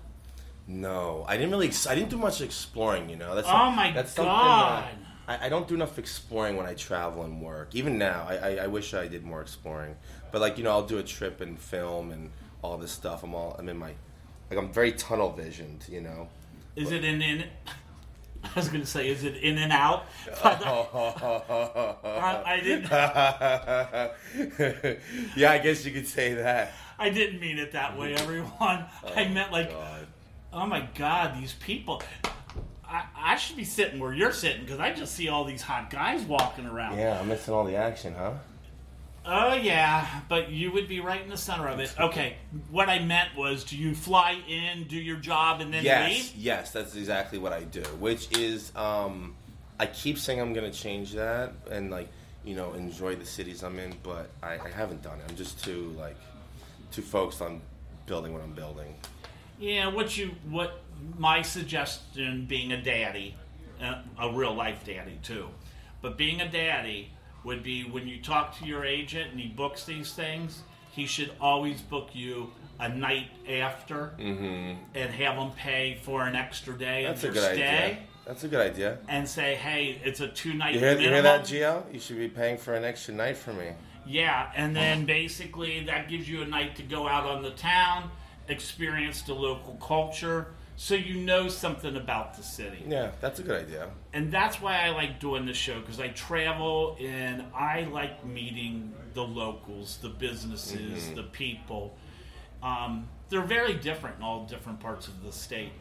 [0.67, 1.71] No, I didn't really.
[1.89, 3.09] I didn't do much exploring.
[3.09, 4.83] You know, that's Oh my that's something God.
[4.83, 4.97] that-
[5.27, 7.69] I, I don't do enough exploring when I travel and work.
[7.73, 9.95] Even now, I, I, I wish I did more exploring.
[10.31, 12.31] But like you know, I'll do a trip and film and
[12.61, 13.23] all this stuff.
[13.23, 13.93] I'm all I'm in my
[14.49, 15.85] like I'm very tunnel visioned.
[15.89, 16.27] You know.
[16.75, 17.45] Is it in in?
[18.43, 20.05] I was going to say, is it in and out?
[20.43, 21.95] I, uh,
[22.45, 22.91] I didn't.
[25.37, 26.73] yeah, I guess you could say that.
[26.99, 28.85] I didn't mean it that way, everyone.
[29.03, 30.07] Oh I meant like, God.
[30.51, 32.01] oh my god, these people.
[32.93, 35.89] I, I should be sitting where you're sitting because I just see all these hot
[35.89, 36.99] guys walking around.
[36.99, 38.33] Yeah, I'm missing all the action, huh?
[39.25, 41.93] Oh yeah, but you would be right in the center of it.
[41.99, 42.35] Okay,
[42.69, 46.35] what I meant was, do you fly in, do your job, and then yes, leave?
[46.35, 47.81] yes, that's exactly what I do.
[47.99, 49.33] Which is, um,
[49.79, 52.09] I keep saying I'm gonna change that and like,
[52.45, 55.25] you know, enjoy the cities I'm in, but I, I haven't done it.
[55.29, 56.17] I'm just too like,
[56.91, 57.61] too focused on
[58.05, 58.93] building what I'm building.
[59.57, 60.82] Yeah, what you what
[61.17, 63.35] my suggestion being a daddy,
[63.81, 65.47] uh, a real life daddy too,
[66.01, 67.11] but being a daddy
[67.43, 70.61] would be when you talk to your agent and he books these things,
[70.91, 76.77] he should always book you a night after and have them pay for an extra
[76.77, 77.13] day Mm-hmm.
[77.13, 77.97] That's a of good stay idea.
[78.25, 78.97] That's a good idea.
[79.09, 81.83] and say, hey, it's a two night You you hear that, Gio?
[81.93, 83.71] You should be paying for an extra night for me.
[84.05, 88.09] Yeah, and then basically that gives you a night to go out on the town,
[88.47, 92.83] experience the local culture, so you know something about the city.
[92.87, 93.89] Yeah, that's a good idea.
[94.13, 98.93] And that's why I like doing this show because I travel and I like meeting
[99.13, 101.95] the locals, the businesses, the people.
[102.61, 105.71] Um, they're very different in all different parts of the state.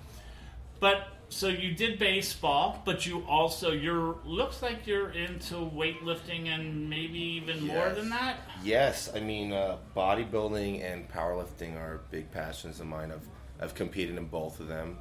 [0.80, 6.90] But so you did baseball, but you also you're looks like you're into weightlifting and
[6.90, 8.40] maybe even more than that.
[8.62, 13.12] Yes, I mean uh, bodybuilding and powerlifting are big passions of mine.
[13.12, 13.26] I've
[13.60, 14.98] I've competed in both of them,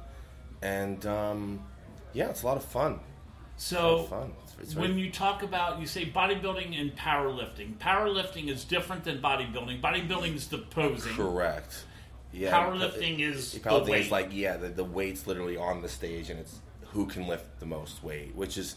[0.62, 1.64] and um,
[2.12, 3.00] yeah, it's a lot of fun.
[3.56, 4.32] It's a lot So fun.
[4.44, 9.20] It's, it's when you talk about you say bodybuilding and powerlifting, powerlifting is different than
[9.20, 9.80] bodybuilding.
[9.80, 11.14] Bodybuilding is the posing.
[11.14, 11.84] correct,
[12.32, 16.30] yeah, Powerlifting is the powerlifting is like yeah, the, the weight's literally on the stage,
[16.30, 16.60] and it's
[16.92, 18.76] who can lift the most weight, which is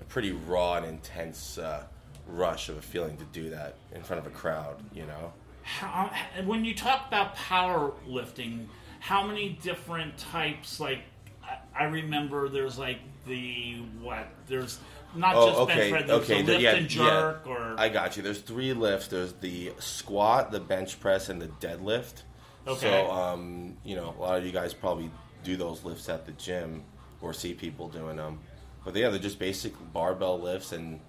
[0.00, 1.84] a pretty raw and intense uh,
[2.26, 4.76] rush of a feeling to do that in front of a crowd.
[4.92, 5.32] You know.
[5.64, 6.10] How,
[6.44, 8.66] when you talk about powerlifting,
[9.02, 10.78] how many different types?
[10.78, 11.00] Like
[11.42, 14.28] I, I remember there's like the what?
[14.46, 14.78] There's
[15.16, 16.06] not Oh, just okay, bench press.
[16.06, 17.52] There's okay, the- lift yeah, and jerk, yeah.
[17.52, 18.22] or I got you.
[18.22, 19.08] There's three lifts.
[19.08, 22.22] There's the squat, the bench press, and the deadlift.
[22.66, 23.04] Okay.
[23.04, 25.10] So, um, you know, a lot of you guys probably
[25.42, 26.84] do those lifts at the gym
[27.20, 28.38] or see people doing them.
[28.84, 31.00] But yeah, they're just basic barbell lifts and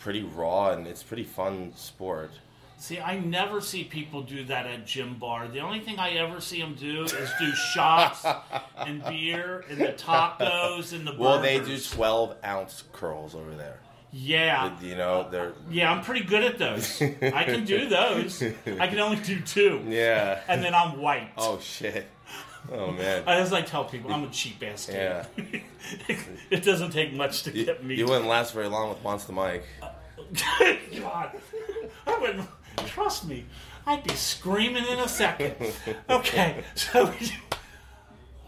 [0.00, 2.32] pretty raw, and it's pretty fun sport.
[2.76, 5.48] See, I never see people do that at gym bar.
[5.48, 8.24] The only thing I ever see them do is do shots
[8.76, 11.18] and beer and the tacos and the burgers.
[11.18, 13.80] Well, they do 12 ounce curls over there.
[14.12, 14.78] Yeah.
[14.80, 17.00] You know, they're Yeah, I'm pretty good at those.
[17.00, 18.42] I can do those.
[18.42, 19.82] I can only do two.
[19.88, 20.40] yeah.
[20.46, 21.30] And then I'm white.
[21.38, 22.06] Oh shit.
[22.70, 23.22] Oh man.
[23.26, 25.26] As I tell people, I'm a cheap ass kid.
[25.38, 26.14] Yeah.
[26.50, 27.94] it doesn't take much to You, get me.
[27.94, 29.64] you wouldn't last very long with Monstah Mike.
[31.00, 31.30] God,
[32.06, 32.48] I wouldn't.
[32.76, 33.44] Trust me,
[33.86, 35.54] I'd be screaming in a second.
[36.10, 37.12] Okay, so.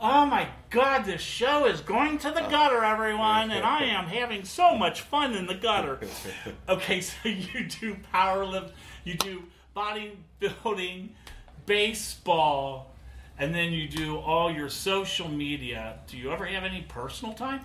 [0.01, 4.45] Oh my God, this show is going to the gutter, everyone, and I am having
[4.45, 5.99] so much fun in the gutter.
[6.69, 11.11] Okay, so you do power lift, you do bodybuilding,
[11.65, 12.93] baseball,
[13.39, 15.99] and then you do all your social media.
[16.07, 17.65] Do you ever have any personal time?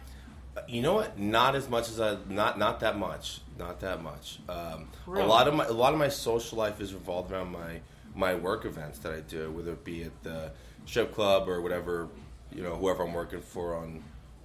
[0.68, 1.18] You know what?
[1.18, 3.42] Not as much as I not not that much.
[3.58, 4.40] Not that much.
[4.50, 5.24] Um, Really?
[5.24, 7.80] A lot of my a lot of my social life is revolved around my
[8.14, 10.52] my work events that I do, whether it be at the
[10.86, 12.10] strip club or whatever
[12.54, 14.04] you know whoever I'm working for on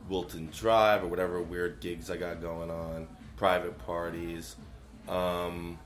[0.09, 4.57] Wilton Drive or whatever weird gigs I got going on, private parties.
[5.09, 5.79] Um,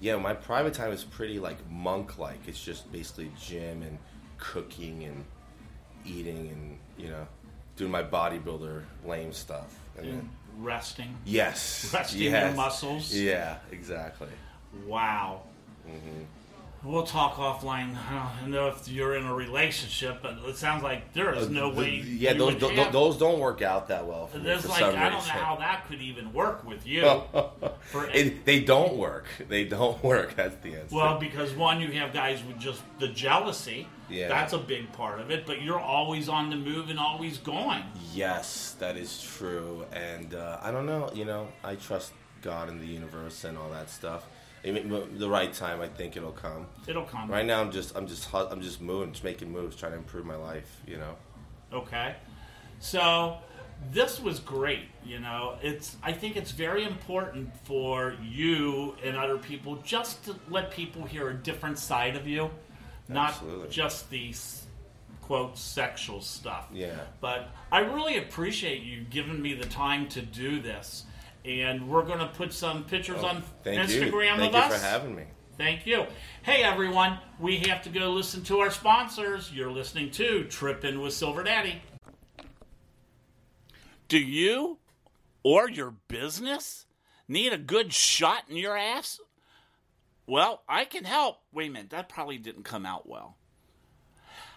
[0.00, 2.40] yeah, my private time is pretty like monk like.
[2.46, 3.98] It's just basically gym and
[4.38, 5.24] cooking and
[6.04, 7.26] eating and you know
[7.76, 9.78] doing my bodybuilder lame stuff.
[9.98, 11.14] And then- Resting.
[11.26, 11.90] Yes.
[11.94, 12.46] Resting yes.
[12.46, 13.12] your muscles.
[13.14, 14.28] Yeah, exactly.
[14.86, 15.42] Wow.
[15.86, 16.22] Mm-hmm.
[16.86, 17.96] We'll talk offline.
[17.96, 21.66] I don't know if you're in a relationship, but it sounds like there is no
[21.68, 21.90] Uh, The- way.
[22.06, 24.28] yeah, those th- have- those don't work out that well.
[24.28, 27.02] For There's like I don't know how that could even work with you.
[27.90, 29.26] For It- they don't work.
[29.48, 30.36] They don't work.
[30.36, 30.94] That's the answer.
[30.94, 33.88] well, because one, you have guys with just the jealousy.
[34.08, 34.28] Yeah.
[34.28, 35.44] That's a big part of it.
[35.46, 37.82] But you're always on the move and always going.
[38.14, 39.84] yes, that is true.
[39.92, 41.10] And uh, I don't know.
[41.12, 44.24] You know, I trust God and the universe and all that stuff.
[44.74, 46.66] The right time, I think it'll come.
[46.86, 47.30] It'll come.
[47.30, 50.26] Right now, I'm just, I'm just, I'm just moving, just making moves, trying to improve
[50.26, 50.80] my life.
[50.86, 51.16] You know.
[51.72, 52.16] Okay.
[52.78, 53.38] So
[53.92, 55.56] this was great, you know.
[55.62, 61.04] It's I think it's very important for you and other people just to let people
[61.04, 62.50] hear a different side of you,
[63.08, 63.68] not Absolutely.
[63.68, 64.34] just the
[65.22, 66.68] quote sexual stuff.
[66.72, 66.94] Yeah.
[67.20, 71.04] But I really appreciate you giving me the time to do this.
[71.46, 74.38] And we're going to put some pictures oh, on Oh, Thank Instagram you.
[74.38, 74.70] Thank of you us.
[74.70, 75.22] Thank you for having me.
[75.56, 76.04] Thank you.
[76.42, 79.50] Hey everyone, we have to go listen to our sponsors.
[79.52, 81.80] You're listening to Trippin' with Silver Daddy.
[84.08, 84.78] Do you
[85.42, 86.84] or your business
[87.26, 89.18] need a good shot in your ass?
[90.26, 91.38] Well, I can help.
[91.52, 93.36] Wait a minute, that probably didn't come out well.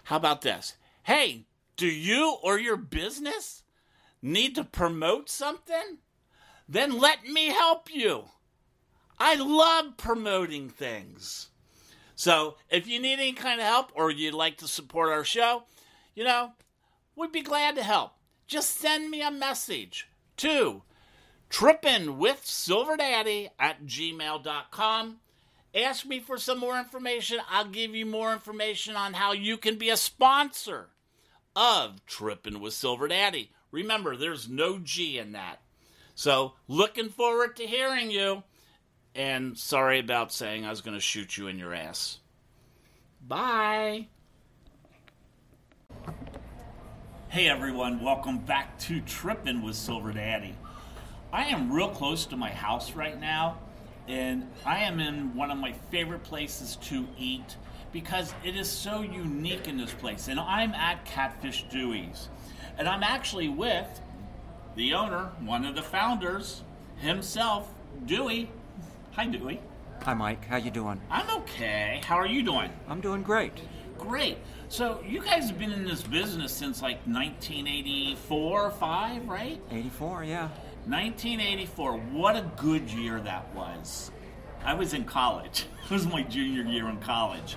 [0.04, 0.76] How about this?
[1.04, 3.62] Hey, do you or your business
[4.20, 5.98] need to promote something?
[6.70, 8.26] Then let me help you.
[9.18, 11.48] I love promoting things.
[12.14, 15.64] So if you need any kind of help or you'd like to support our show,
[16.14, 16.52] you know,
[17.16, 18.12] we'd be glad to help.
[18.46, 20.82] Just send me a message to
[21.48, 25.16] trippin with silver daddy at gmail.com.
[25.74, 27.38] Ask me for some more information.
[27.50, 30.90] I'll give you more information on how you can be a sponsor
[31.56, 33.50] of Trippin' with Silver Daddy.
[33.70, 35.60] Remember, there's no G in that.
[36.20, 38.42] So, looking forward to hearing you.
[39.14, 42.18] And sorry about saying I was going to shoot you in your ass.
[43.26, 44.08] Bye.
[47.28, 50.54] Hey everyone, welcome back to Trippin' with Silver Daddy.
[51.32, 53.56] I am real close to my house right now,
[54.06, 57.56] and I am in one of my favorite places to eat
[57.92, 60.28] because it is so unique in this place.
[60.28, 62.28] And I'm at Catfish Dewey's.
[62.76, 64.02] And I'm actually with
[64.80, 66.62] the owner, one of the founders,
[66.96, 67.68] himself,
[68.06, 68.48] Dewey.
[69.12, 69.60] Hi, Dewey.
[70.04, 70.46] Hi, Mike.
[70.46, 70.98] How you doing?
[71.10, 72.00] I'm okay.
[72.02, 72.72] How are you doing?
[72.88, 73.52] I'm doing great.
[73.98, 74.38] Great.
[74.70, 79.60] So you guys have been in this business since like 1984 or 5, right?
[79.70, 80.48] 84, yeah.
[80.86, 81.98] 1984.
[81.98, 84.10] What a good year that was.
[84.64, 85.66] I was in college.
[85.84, 87.56] It was my junior year in college.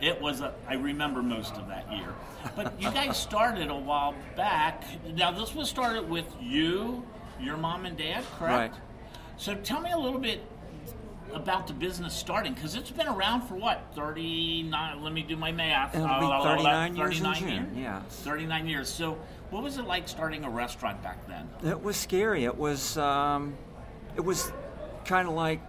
[0.00, 2.08] It was a, I remember most of that year.
[2.56, 4.84] But you guys started a while back.
[5.14, 7.04] Now this was started with you,
[7.40, 8.74] your mom and dad, correct?
[8.74, 8.82] Right.
[9.36, 10.40] So tell me a little bit
[11.32, 15.50] about the business starting because it's been around for what 39 let me do my
[15.50, 17.76] math It'll be Uh, 39 years in 39 June, years.
[17.76, 18.02] yeah.
[18.08, 19.18] 39 years so
[19.50, 22.44] what was it like starting a restaurant back then It was scary.
[22.44, 23.54] It was, um,
[24.14, 24.52] it was
[25.04, 25.68] kind of like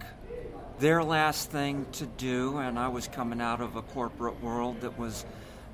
[0.78, 4.98] their last thing to do, and I was coming out of a corporate world that
[4.98, 5.24] was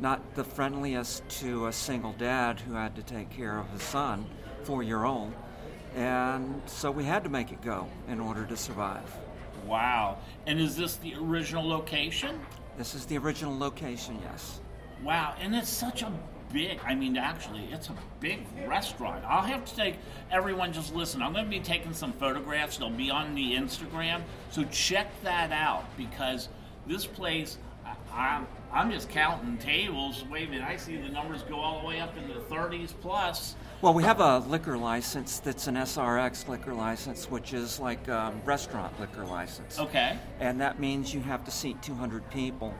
[0.00, 4.26] not the friendliest to a single dad who had to take care of his son,
[4.62, 5.32] four year old.
[5.94, 9.04] And so we had to make it go in order to survive.
[9.66, 12.40] wow and is this the original location
[12.78, 14.60] This is the original location, yes.
[15.04, 16.10] Wow, and it's such a
[16.52, 19.24] big, I mean, actually, it's a big restaurant.
[19.26, 19.96] I'll have to take,
[20.30, 22.78] everyone just listen, I'm going to be taking some photographs.
[22.78, 24.22] They'll be on the Instagram.
[24.50, 26.48] So check that out because
[26.86, 30.24] this place, I, I'm, I'm just counting tables.
[30.30, 32.92] Wait a minute, I see the numbers go all the way up into the 30s
[33.00, 33.56] plus.
[33.80, 38.32] Well, we have a liquor license that's an SRX liquor license, which is like a
[38.44, 39.78] restaurant liquor license.
[39.78, 40.16] Okay.
[40.38, 42.74] And that means you have to seat 200 people.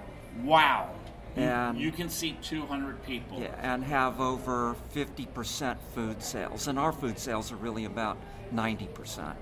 [0.44, 0.90] Wow.
[1.36, 3.40] And- you can seat 200 people.
[3.40, 6.68] Yeah, and have over 50% food sales.
[6.68, 8.18] And our food sales are really about
[8.52, 9.36] 90%.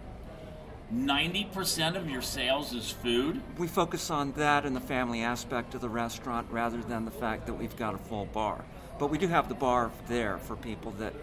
[0.92, 3.40] 90% of your sales is food.
[3.58, 7.46] We focus on that and the family aspect of the restaurant rather than the fact
[7.46, 8.64] that we've got a full bar.
[8.98, 11.14] But we do have the bar there for people that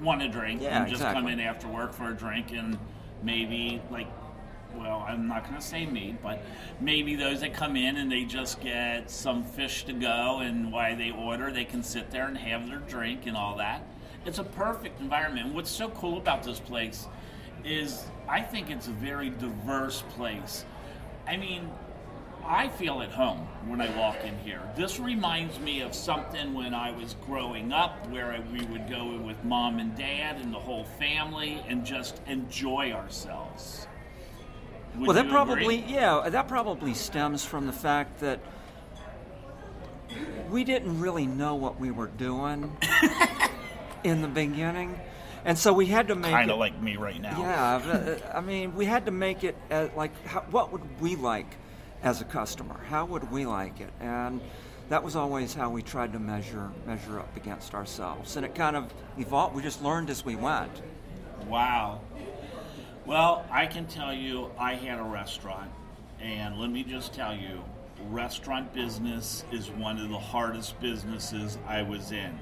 [0.00, 2.76] Want to drink Yeah, and just come in after work for a drink and
[3.22, 4.08] maybe like
[4.78, 6.42] well, I'm not going to say me, but
[6.80, 10.94] maybe those that come in and they just get some fish to go and why
[10.94, 13.86] they order, they can sit there and have their drink and all that.
[14.26, 15.54] It's a perfect environment.
[15.54, 17.06] What's so cool about this place
[17.64, 20.64] is I think it's a very diverse place.
[21.26, 21.70] I mean,
[22.46, 24.60] I feel at home when I walk in here.
[24.76, 29.42] This reminds me of something when I was growing up where we would go with
[29.44, 33.86] mom and dad and the whole family and just enjoy ourselves.
[34.96, 35.94] Would well, that probably agree?
[35.94, 38.38] yeah, that probably stems from the fact that
[40.50, 42.76] we didn't really know what we were doing
[44.04, 45.00] in the beginning,
[45.44, 47.40] and so we had to make kind of like me right now.
[47.40, 47.92] yeah.
[47.92, 51.56] uh, I mean, we had to make it uh like how, what would we like
[52.04, 52.78] as a customer?
[52.88, 53.90] How would we like it?
[53.98, 54.40] And
[54.90, 58.76] that was always how we tried to measure measure up against ourselves, and it kind
[58.76, 59.56] of evolved.
[59.56, 60.82] We just learned as we went.
[61.48, 62.00] Wow.
[63.06, 65.70] Well, I can tell you, I had a restaurant,
[66.20, 67.62] and let me just tell you,
[68.08, 72.38] restaurant business is one of the hardest businesses I was in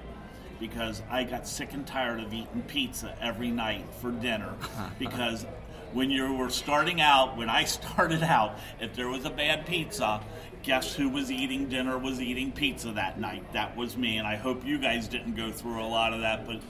[0.60, 4.54] because I got sick and tired of eating pizza every night for dinner
[5.00, 5.44] because
[5.92, 10.20] when you were starting out, when I started out, if there was a bad pizza,
[10.62, 13.52] guess who was eating dinner was eating pizza that night?
[13.52, 16.46] That was me, and I hope you guys didn't go through a lot of that,
[16.46, 16.60] but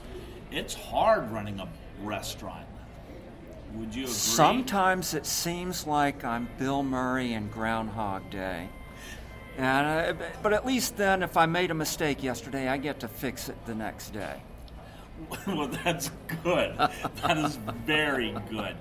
[0.51, 1.67] it's hard running a
[2.01, 2.65] restaurant.
[3.75, 4.13] Would you agree?
[4.13, 8.69] Sometimes it seems like I'm Bill Murray in Groundhog Day.
[9.57, 13.07] And uh, but at least then, if I made a mistake yesterday, I get to
[13.07, 14.41] fix it the next day.
[15.47, 16.11] well, that's
[16.43, 16.75] good.
[16.77, 18.75] That is very good.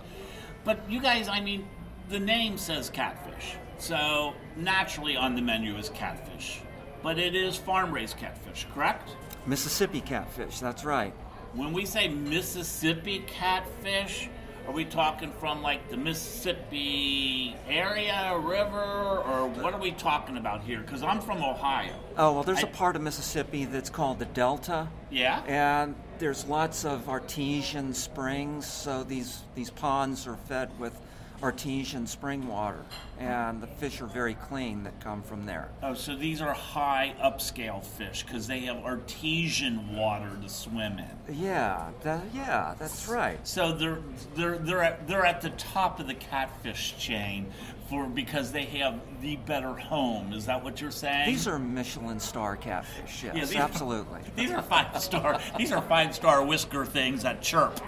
[0.65, 1.69] But you guys, I mean,
[2.09, 3.57] the name says catfish.
[3.79, 6.61] So naturally on the menu is catfish.
[7.03, 9.11] But it is farm raised catfish, correct?
[9.45, 11.13] Mississippi catfish, that's right.
[11.53, 14.29] When we say Mississippi catfish,
[14.67, 20.63] are we talking from like the Mississippi area, river, or what are we talking about
[20.63, 20.81] here?
[20.81, 21.95] Because I'm from Ohio.
[22.17, 25.43] Oh well, there's a I- part of Mississippi that's called the Delta, Yeah?
[25.47, 28.67] and there's lots of artesian springs.
[28.67, 30.99] So these these ponds are fed with
[31.43, 32.85] artesian spring water,
[33.19, 35.69] and the fish are very clean that come from there.
[35.83, 41.37] Oh, so these are high upscale fish because they have artesian water to swim in.
[41.37, 43.39] Yeah, that, yeah, that's right.
[43.47, 43.99] So they're
[44.35, 47.51] they're they're at, they're at the top of the catfish chain
[47.89, 50.33] for because they have the better home.
[50.33, 51.27] Is that what you're saying?
[51.29, 53.25] These are Michelin star catfish.
[53.25, 54.21] Yes, Yeah, these- absolutely.
[54.37, 55.41] These are five star.
[55.59, 57.81] these are five star whisker things that chirp.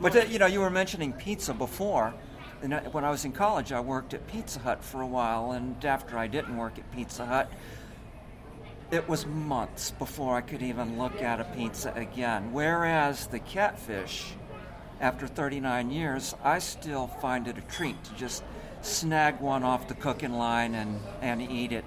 [0.00, 2.14] But uh, you know, you were mentioning pizza before.
[2.62, 6.18] When I was in college, I worked at Pizza Hut for a while, and after
[6.18, 7.50] I didn't work at Pizza Hut,
[8.90, 12.52] it was months before I could even look at a pizza again.
[12.52, 14.34] Whereas the catfish,
[15.00, 18.42] after 39 years, I still find it a treat to just
[18.82, 21.84] snag one off the cooking line and, and eat it,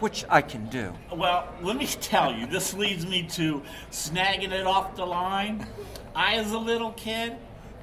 [0.00, 0.92] which I can do.
[1.14, 5.68] Well, let me tell you, this leads me to snagging it off the line.
[6.16, 7.36] I, as a little kid,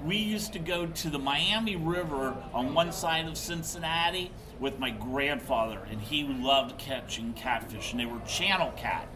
[0.03, 4.89] we used to go to the Miami River on one side of Cincinnati with my
[4.89, 9.07] grandfather, and he loved catching catfish, and they were channel cat.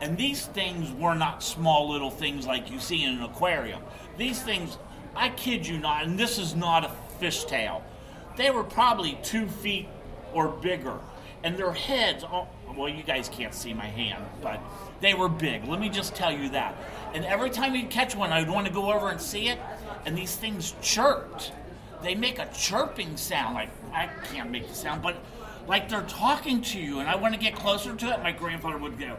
[0.00, 3.82] And these things were not small little things like you see in an aquarium.
[4.18, 4.76] These things,
[5.14, 7.82] I kid you not, and this is not a fish tale.
[8.36, 9.88] They were probably two feet
[10.32, 10.98] or bigger,
[11.44, 12.24] and their heads.
[12.24, 14.60] Oh, well, you guys can't see my hand, but
[15.00, 15.68] they were big.
[15.68, 16.74] Let me just tell you that.
[17.14, 19.58] And every time you'd catch one, I'd want to go over and see it,
[20.06, 21.52] and these things chirped.
[22.02, 23.54] They make a chirping sound.
[23.54, 25.16] Like I can't make the sound, but
[25.66, 28.22] like they're talking to you, and I want to get closer to it.
[28.22, 29.16] My grandfather would go,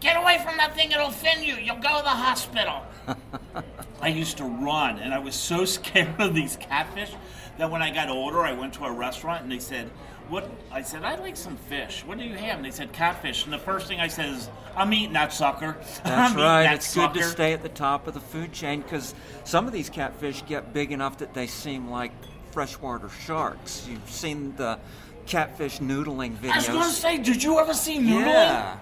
[0.00, 0.92] "Get away from that thing!
[0.92, 1.54] It'll offend you.
[1.54, 2.82] You'll go to the hospital."
[4.00, 7.12] I used to run, and I was so scared of these catfish
[7.58, 9.90] that when I got older, I went to a restaurant and they said,
[10.28, 12.02] "What?" I said, "I'd like some fish.
[12.06, 14.48] What do you have?" And they said, "Catfish." And the first thing I said is,
[14.76, 16.64] "I'm eating that sucker." That's I'm right.
[16.64, 19.14] that It's good to stay at the top of the food chain because
[19.44, 22.12] some of these catfish get big enough that they seem like
[22.50, 23.86] freshwater sharks.
[23.88, 24.78] You've seen the
[25.26, 26.52] catfish noodling videos.
[26.52, 28.26] I was gonna say, did you ever see noodling?
[28.26, 28.78] Yeah.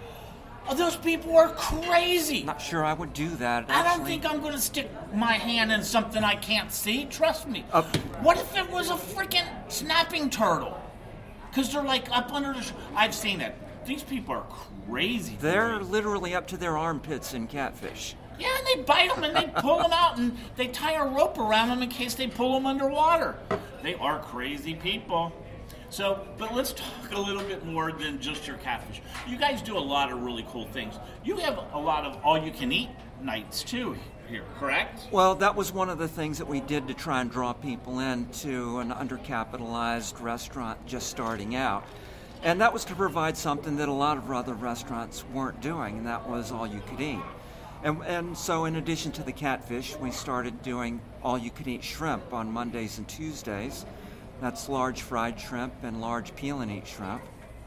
[0.69, 2.45] Oh, those people are crazy.
[2.45, 3.69] Not sure I would do that.
[3.69, 7.07] I don't think I'm gonna stick my hand in something I can't see.
[7.07, 7.65] Trust me.
[7.73, 7.83] Uh,
[8.21, 10.81] what if it was a freaking snapping turtle?
[11.53, 12.63] Because they're like up under the.
[12.63, 13.55] Sh- I've seen it.
[13.85, 14.47] These people are
[14.89, 15.37] crazy.
[15.39, 15.91] They're crazy.
[15.91, 18.17] literally up to their armpits in catfish.
[18.39, 21.39] Yeah, and they bite them and they pull them out and they tie a rope
[21.39, 23.37] around them in case they pull them underwater.
[23.83, 25.33] They are crazy people.
[25.91, 29.03] So, but let's talk a little bit more than just your catfish.
[29.29, 30.95] You guys do a lot of really cool things.
[31.23, 32.89] You have a lot of all you can eat
[33.21, 33.97] nights too
[34.33, 35.09] here, correct?
[35.13, 38.01] Well, that was one of the things that we did to try and draw people
[38.01, 41.85] into an undercapitalized restaurant just starting out.
[42.43, 46.07] And that was to provide something that a lot of other restaurants weren't doing, and
[46.07, 47.21] that was all you could eat.
[47.85, 51.85] And, and so, in addition to the catfish, we started doing all you could eat
[51.85, 53.85] shrimp on Mondays and Tuesdays.
[54.41, 57.23] That's large fried shrimp and large peel and eat shrimp.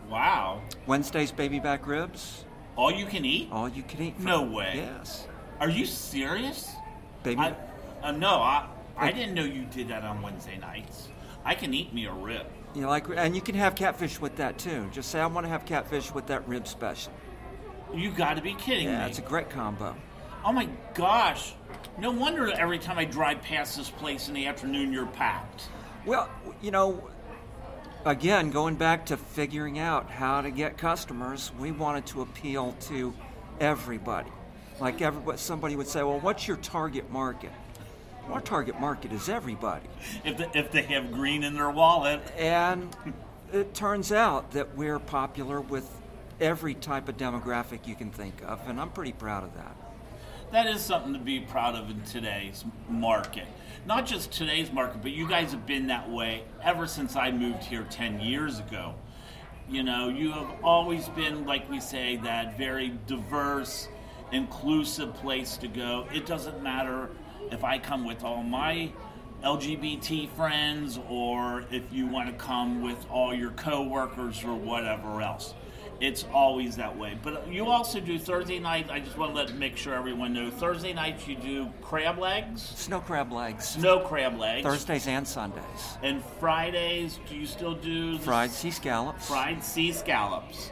[0.09, 0.61] Wow.
[0.87, 2.45] Wednesdays, baby back ribs.
[2.75, 3.49] All you can eat?
[3.51, 4.19] All you can eat.
[4.19, 4.73] No way.
[4.75, 5.27] Yes.
[5.59, 6.71] Are you serious?
[7.23, 7.39] Baby.
[7.41, 7.55] I,
[8.03, 11.09] uh, no, I, I didn't know you did that on Wednesday nights.
[11.43, 12.45] I can eat me a rib.
[12.73, 14.89] You like, and you can have catfish with that too.
[14.91, 17.13] Just say I want to have catfish with that rib special.
[17.93, 19.09] You got to be kidding Yeah, me.
[19.09, 19.95] it's a great combo.
[20.43, 21.53] Oh my gosh.
[21.97, 25.69] No wonder every time I drive past this place in the afternoon, you're packed.
[26.05, 26.29] Well,
[26.61, 27.09] you know,
[28.05, 33.13] again, going back to figuring out how to get customers, we wanted to appeal to
[33.59, 34.29] everybody.
[34.79, 37.51] Like everybody, somebody would say, "Well, what's your target market?"
[38.29, 39.85] Our target market is everybody,
[40.23, 42.21] If, the, if they have green in their wallet.
[42.35, 42.89] and
[43.53, 45.87] it turns out that we're popular with
[46.41, 49.75] every type of demographic you can think of, and I'm pretty proud of that.
[50.51, 53.45] That is something to be proud of in today's market.
[53.85, 57.63] Not just today's market, but you guys have been that way ever since I moved
[57.63, 58.95] here 10 years ago.
[59.69, 63.87] You know, you have always been, like we say, that very diverse,
[64.31, 66.07] inclusive place to go.
[66.13, 67.09] It doesn't matter
[67.51, 68.91] if I come with all my
[69.43, 75.53] LGBT friends or if you want to come with all your coworkers or whatever else.
[76.01, 77.17] It's always that way.
[77.23, 78.89] But you also do Thursday night.
[78.91, 80.51] I just want to let make sure everyone knows.
[80.53, 84.65] Thursday nights you do crab legs, Snow crab legs, snow crab legs.
[84.65, 89.27] Thursdays and Sundays, And Fridays, do you still do fried sea scallops.
[89.27, 90.71] fried sea scallops?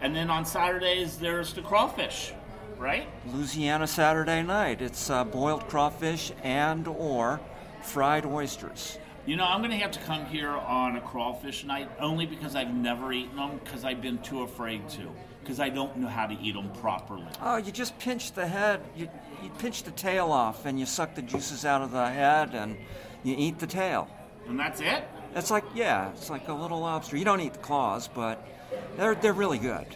[0.00, 2.32] And then on Saturdays there's the crawfish,
[2.82, 3.08] right?
[3.32, 4.82] Louisiana Saturday night.
[4.82, 7.40] It's uh, boiled crawfish and or
[7.80, 8.98] fried oysters.
[9.24, 12.56] You know, I'm going to have to come here on a crawfish night only because
[12.56, 15.08] I've never eaten them because I've been too afraid to
[15.40, 17.26] because I don't know how to eat them properly.
[17.40, 19.08] Oh, you just pinch the head, you,
[19.42, 22.76] you pinch the tail off, and you suck the juices out of the head, and
[23.24, 24.08] you eat the tail.
[24.48, 25.04] And that's it?
[25.34, 27.16] It's like, yeah, it's like a little lobster.
[27.16, 28.46] You don't eat the claws, but
[28.96, 29.86] they're, they're really good.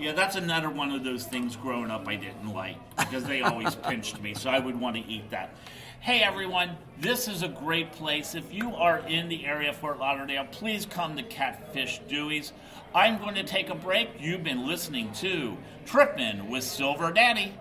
[0.00, 3.74] Yeah, that's another one of those things growing up I didn't like because they always
[3.86, 5.54] pinched me, so I would want to eat that.
[6.00, 8.34] Hey everyone, this is a great place.
[8.34, 12.54] If you are in the area of Fort Lauderdale, please come to Catfish Dewey's.
[12.94, 14.08] I'm going to take a break.
[14.18, 17.52] You've been listening to Trippin' with Silver Daddy.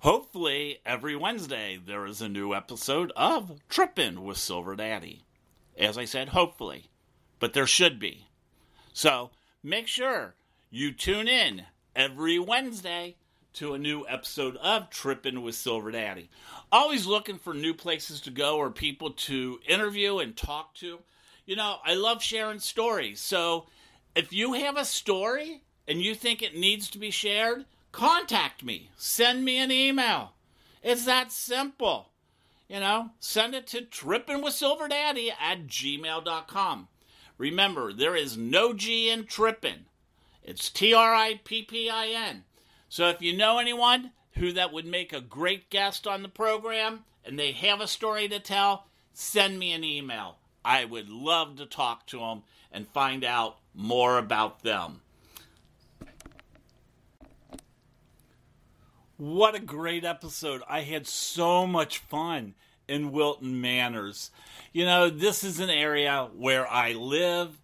[0.00, 5.22] Hopefully, every Wednesday there is a new episode of Trippin' with Silver Daddy.
[5.78, 6.90] As I said, hopefully,
[7.38, 8.26] but there should be.
[8.92, 9.30] So
[9.64, 10.34] make sure
[10.70, 11.62] you tune in
[11.96, 13.16] every Wednesday
[13.54, 16.28] to a new episode of Trippin' with Silver Daddy.
[16.70, 20.98] Always looking for new places to go or people to interview and talk to.
[21.46, 23.20] You know, I love sharing stories.
[23.20, 23.66] So
[24.14, 28.90] if you have a story and you think it needs to be shared, contact me.
[28.96, 30.32] Send me an email.
[30.82, 32.10] It's that simple.
[32.68, 36.88] You know, send it to trippinwithsilverdaddy at gmail.com.
[37.38, 39.86] Remember, there is no G in trippin'.
[40.42, 42.44] It's T R I P P I N.
[42.88, 47.04] So if you know anyone who that would make a great guest on the program
[47.24, 50.36] and they have a story to tell, send me an email.
[50.64, 55.00] I would love to talk to them and find out more about them.
[59.16, 60.62] What a great episode.
[60.68, 62.54] I had so much fun
[62.88, 64.30] in Wilton Manors.
[64.72, 67.60] You know, this is an area where I live.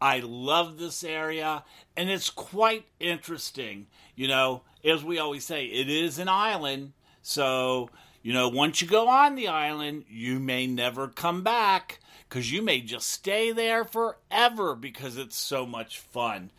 [0.00, 1.64] I love this area,
[1.96, 3.86] and it's quite interesting.
[4.16, 6.92] You know, as we always say, it is an island.
[7.22, 7.88] So,
[8.22, 12.62] you know, once you go on the island, you may never come back because you
[12.62, 16.50] may just stay there forever because it's so much fun.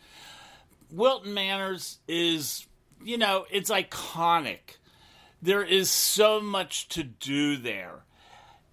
[0.90, 2.66] Wilton Manors is,
[3.04, 4.78] you know, it's iconic.
[5.42, 8.05] There is so much to do there.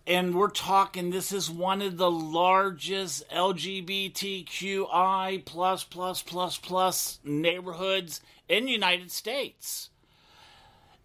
[0.06, 4.86] And we're talking this is one of the largest LGBTQI
[5.46, 9.90] plus plus plus plus neighborhoods in the United States.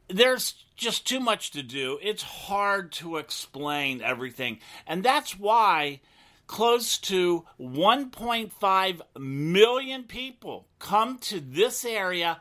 [0.09, 1.99] There's just too much to do.
[2.03, 4.59] It's hard to explain everything.
[4.87, 6.01] And that's why
[6.47, 12.41] close to 1.5 million people come to this area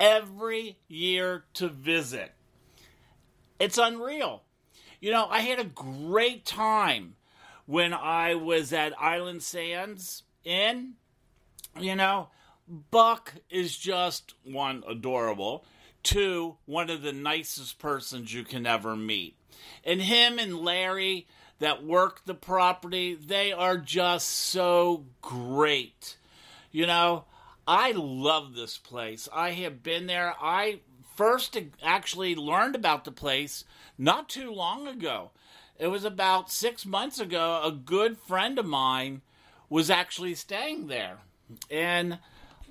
[0.00, 2.32] every year to visit.
[3.58, 4.42] It's unreal.
[5.00, 7.16] You know, I had a great time
[7.66, 10.94] when I was at Island Sands Inn.
[11.78, 12.28] You know,
[12.90, 15.64] Buck is just one adorable,
[16.02, 19.36] two one of the nicest persons you can ever meet.
[19.84, 21.26] And him and Larry
[21.58, 26.16] that work the property, they are just so great.
[26.70, 27.24] You know,
[27.66, 29.28] I love this place.
[29.32, 30.34] I have been there.
[30.40, 30.80] I
[31.16, 33.64] first actually learned about the place
[33.98, 35.30] not too long ago.
[35.78, 37.60] It was about six months ago.
[37.64, 39.22] A good friend of mine
[39.68, 41.18] was actually staying there.
[41.70, 42.18] And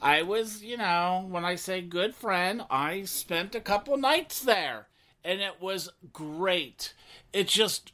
[0.01, 4.87] I was, you know, when I say good friend, I spent a couple nights there.
[5.23, 6.93] And it was great.
[7.33, 7.91] It's just,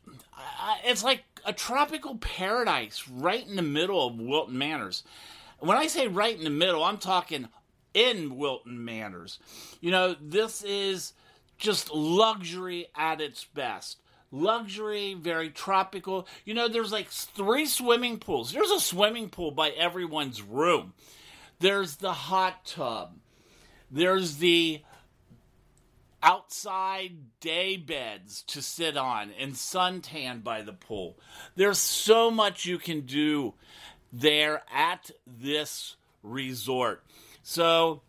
[0.84, 5.04] it's like a tropical paradise right in the middle of Wilton Manors.
[5.60, 7.48] When I say right in the middle, I'm talking
[7.94, 9.40] in Wilton Manors.
[9.80, 11.14] You know, this is
[11.58, 13.98] just luxury at its best.
[14.32, 16.28] Luxury, very tropical.
[16.46, 18.52] You know, there's like three swimming pools.
[18.52, 20.94] There's a swimming pool by everyone's room.
[21.60, 23.14] There's the hot tub.
[23.92, 24.82] There's the
[26.24, 31.18] outside day beds to sit on and suntan by the pool.
[31.56, 33.54] There's so much you can do
[34.14, 37.04] there at this resort.
[37.44, 38.02] So,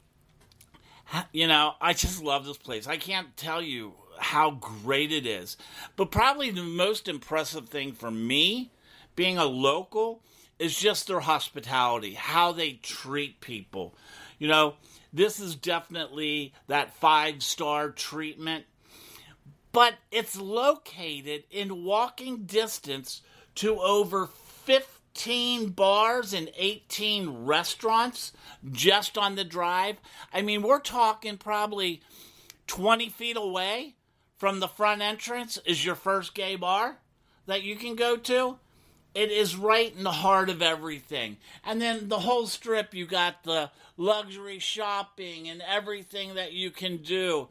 [1.33, 2.87] you know, I just love this place.
[2.87, 5.57] I can't tell you how great it is.
[5.97, 8.71] But probably the most impressive thing for me,
[9.17, 10.23] being a local,
[10.59, 13.95] is just their hospitality, how they treat people.
[14.39, 14.75] You know,
[15.13, 18.65] this is definitely that five star treatment,
[19.73, 23.23] but it's located in walking distance
[23.57, 24.27] to over
[25.15, 28.33] 15 bars and 18 restaurants
[28.71, 29.97] just on the drive.
[30.33, 32.01] I mean, we're talking probably
[32.67, 33.95] 20 feet away
[34.39, 36.97] from the front entrance is your first gay bar
[37.47, 38.59] that you can go to.
[39.15, 41.37] It is right in the heart of everything.
[41.63, 46.97] And then the whole strip, you got the luxury shopping and everything that you can
[46.97, 47.49] do.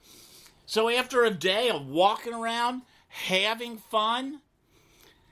[0.66, 4.42] So after a day of walking around, having fun,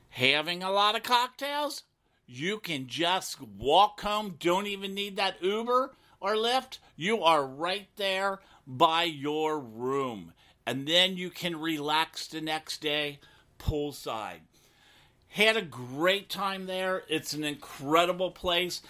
[0.09, 1.83] having a lot of cocktails,
[2.29, 6.77] you can just walk home, don't even need that Uber or Lyft.
[6.95, 10.33] You are right there by your room.
[10.65, 13.19] And then you can relax the next day
[13.57, 14.41] poolside.
[15.29, 17.03] Had a great time there.
[17.09, 18.83] It's an incredible place.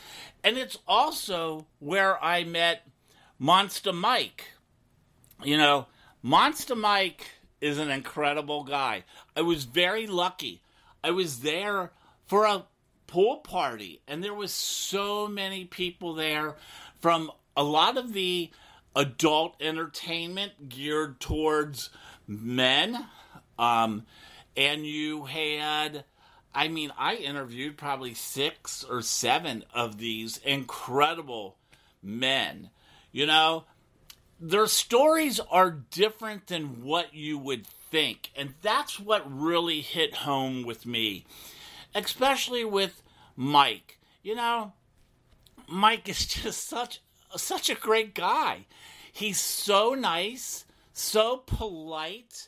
[0.44, 2.88] And it's also where I met
[3.42, 4.52] Monstah Mike.
[5.44, 5.88] You know,
[6.24, 7.30] Monstah Mike
[7.62, 9.06] is an incredible guy.
[9.36, 10.62] I was very lucky.
[11.02, 11.92] I was there
[12.28, 12.66] for a
[13.10, 16.56] pool party and there was so many people there
[17.02, 18.50] from a lot of the
[18.96, 21.90] adult entertainment geared towards
[22.28, 23.06] men
[23.58, 24.06] um,
[24.56, 26.04] and you had
[26.54, 31.58] I mean, I interviewed probably six or seven of these incredible
[32.02, 32.70] men.
[33.12, 33.66] You know,
[34.40, 38.32] their stories are different than what you would think.
[38.36, 41.26] And that's what really hit home with me,
[41.94, 43.02] especially with
[43.36, 44.00] Mike.
[44.24, 44.74] You know,
[45.68, 47.02] Mike is just such
[47.36, 48.66] such a great guy.
[49.12, 52.48] He's so nice, so polite,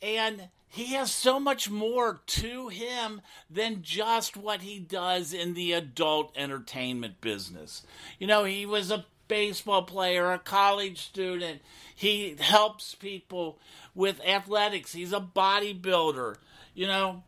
[0.00, 3.20] and he has so much more to him
[3.50, 7.82] than just what he does in the adult entertainment business.
[8.18, 11.60] You know, he was a baseball player, a college student.
[11.94, 13.58] He helps people
[13.94, 14.92] with athletics.
[14.92, 16.36] He's a bodybuilder.
[16.74, 17.22] You know,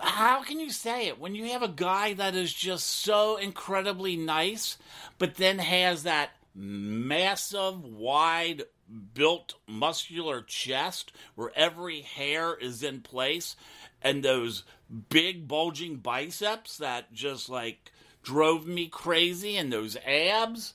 [0.00, 1.20] how can you say it?
[1.20, 4.78] When you have a guy that is just so incredibly nice,
[5.18, 8.64] but then has that massive, wide
[9.14, 13.56] built muscular chest where every hair is in place
[14.02, 14.62] and those
[15.08, 17.90] big bulging biceps that just like
[18.22, 20.74] drove me crazy and those abs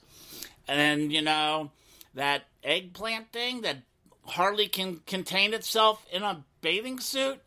[0.68, 1.72] and you know
[2.16, 3.78] that eggplant thing that
[4.26, 7.40] hardly can contain itself in a bathing suit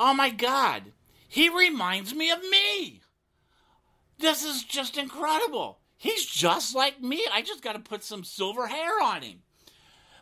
[0.00, 0.92] oh my god
[1.28, 3.00] he reminds me of me
[4.18, 7.26] this is just incredible He's just like me.
[7.30, 9.42] I just got to put some silver hair on him.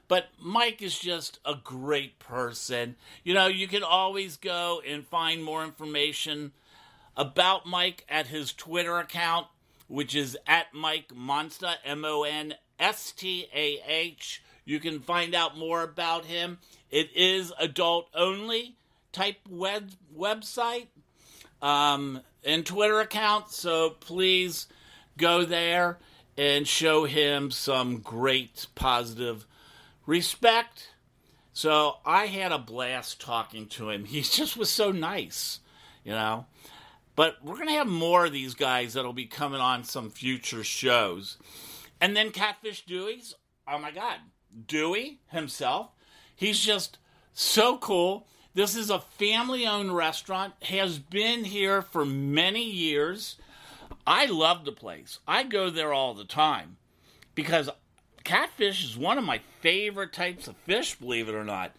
[0.08, 2.96] But Mike is just a great person.
[3.22, 6.50] You know, you can always go and find more information
[7.16, 9.46] about Mike at his Twitter account,
[9.86, 14.42] which is at Mike Monstah, M O N S T A H.
[14.64, 16.58] You can find out more about him.
[16.90, 18.77] It is adult only
[19.12, 20.88] type web website
[21.60, 24.66] um, and Twitter account, so please
[25.16, 25.98] go there
[26.36, 29.46] and show him some great positive
[30.06, 30.90] respect.
[31.52, 34.04] So I had a blast talking to him.
[34.06, 35.60] He just was so nice,
[36.04, 36.46] you know.
[37.16, 40.62] But we're going to have more of these guys that'll be coming on some future
[40.62, 41.36] shows.
[42.00, 43.34] And then Catfish Dewey's,
[43.66, 44.18] oh my God,
[44.68, 45.90] Dewey himself,
[46.36, 46.98] he's just
[47.32, 48.28] so cool.
[48.54, 53.36] This is a family owned restaurant, has been here for many years.
[54.06, 55.18] I love the place.
[55.28, 56.76] I go there all the time
[57.34, 57.70] because
[58.24, 61.72] catfish is one of my favorite types of fish, believe it or not.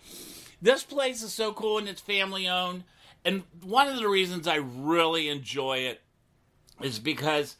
[0.61, 2.83] This place is so cool and it's family owned.
[3.25, 6.01] And one of the reasons I really enjoy it
[6.81, 7.57] is because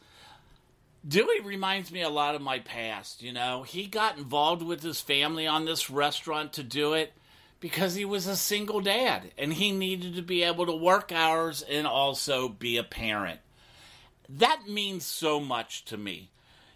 [1.06, 3.22] Dewey reminds me a lot of my past.
[3.22, 7.12] You know, he got involved with his family on this restaurant to do it
[7.60, 11.62] because he was a single dad and he needed to be able to work hours
[11.62, 13.40] and also be a parent.
[14.28, 16.30] That means so much to me.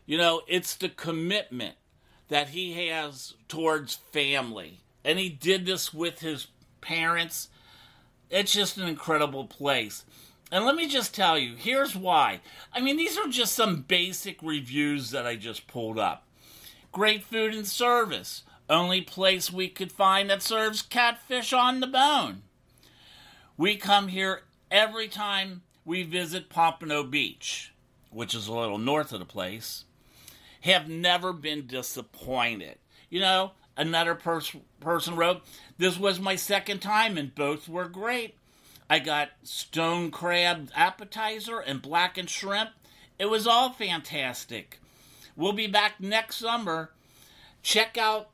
[0.06, 1.76] You know, it's the commitment
[2.28, 4.80] that he has towards family.
[5.04, 6.48] And he did this with his
[6.80, 7.48] parents
[8.34, 10.04] it's just an incredible place.
[10.50, 12.40] And let me just tell you, here's why.
[12.72, 16.26] I mean, these are just some basic reviews that I just pulled up.
[16.90, 18.42] Great food and service.
[18.68, 22.42] Only place we could find that serves catfish on the bone.
[23.56, 27.72] We come here every time we visit Pompano Beach,
[28.10, 29.84] which is a little north of the place.
[30.62, 32.78] Have never been disappointed.
[33.10, 35.42] You know, another pers- person wrote,
[35.76, 38.36] This was my second time, and both were great.
[38.88, 42.70] I got stone crab appetizer and blackened shrimp.
[43.18, 44.78] It was all fantastic.
[45.36, 46.90] We'll be back next summer.
[47.62, 48.30] Check out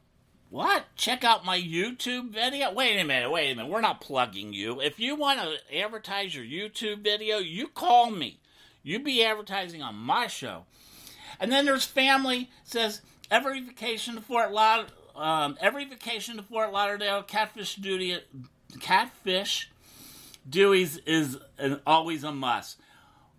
[0.50, 0.84] what?
[0.96, 2.72] Check out my YouTube video?
[2.72, 3.70] Wait a minute, wait a minute.
[3.70, 4.80] We're not plugging you.
[4.80, 8.40] If you want to advertise your YouTube video, you call me.
[8.82, 10.64] You be advertising on my show.
[11.38, 16.72] And then there's family says every vacation to Fort Lauderdale um, every vacation to Fort
[16.72, 18.18] Lauderdale, catfish duty,
[18.80, 19.70] catfish
[20.48, 22.80] Dewey's is an, always a must.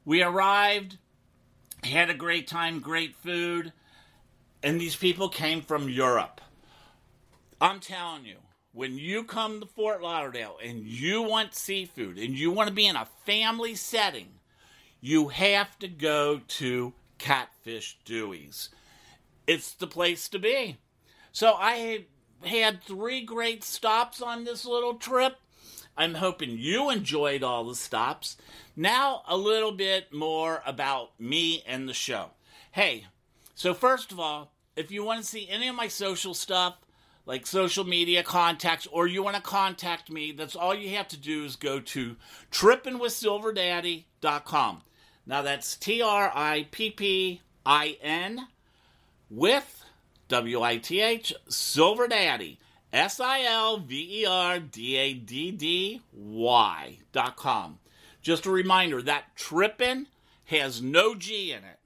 [0.05, 0.97] We arrived,
[1.83, 3.73] had a great time, great food,
[4.61, 6.40] and these people came from Europe.
[7.61, 8.37] I'm telling you,
[8.71, 12.87] when you come to Fort Lauderdale and you want seafood and you want to be
[12.87, 14.29] in a family setting,
[14.99, 18.69] you have to go to Catfish Dewey's.
[19.45, 20.77] It's the place to be.
[21.31, 22.05] So I
[22.43, 25.35] had three great stops on this little trip.
[25.95, 28.37] I'm hoping you enjoyed all the stops.
[28.75, 32.31] Now, a little bit more about me and the show.
[32.71, 33.05] Hey,
[33.53, 36.77] so first of all, if you want to see any of my social stuff,
[37.25, 41.17] like social media contacts, or you want to contact me, that's all you have to
[41.17, 42.15] do is go to
[42.51, 44.81] trippinwithsilverdaddy.com.
[45.25, 48.47] Now that's T R I P P I N
[49.29, 49.83] with
[50.27, 52.59] W I T H, Silver Daddy,
[52.91, 57.79] S I L V E R D A D D Y dot com.
[58.21, 60.07] Just a reminder that trippin'
[60.45, 61.79] has no G in it.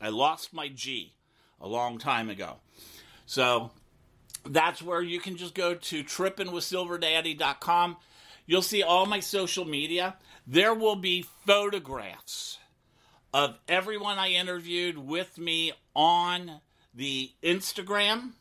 [0.00, 1.14] I lost my G
[1.60, 2.56] a long time ago.
[3.26, 3.70] So
[4.44, 7.96] that's where you can just go to trippinwithsilverdaddy.com.
[8.46, 10.16] You'll see all my social media.
[10.46, 12.58] There will be photographs
[13.32, 16.60] of everyone I interviewed with me on
[16.94, 18.32] the Instagram.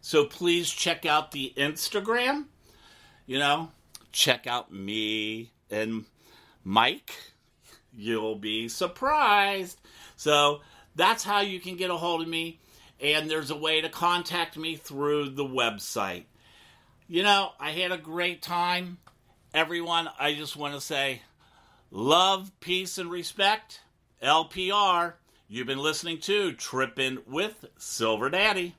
[0.00, 2.46] So please check out the Instagram.
[3.26, 3.70] You know,
[4.12, 6.04] check out me and
[6.62, 7.14] Mike.
[7.92, 9.80] You'll be surprised.
[10.16, 10.60] So
[10.94, 12.60] that's how you can get a hold of me.
[13.00, 16.24] And there's a way to contact me through the website.
[17.08, 18.98] You know, I had a great time.
[19.52, 21.22] Everyone, I just want to say
[21.90, 23.80] love, peace, and respect.
[24.22, 25.14] LPR.
[25.48, 28.74] You've been listening to Trippin' with Silver Daddy.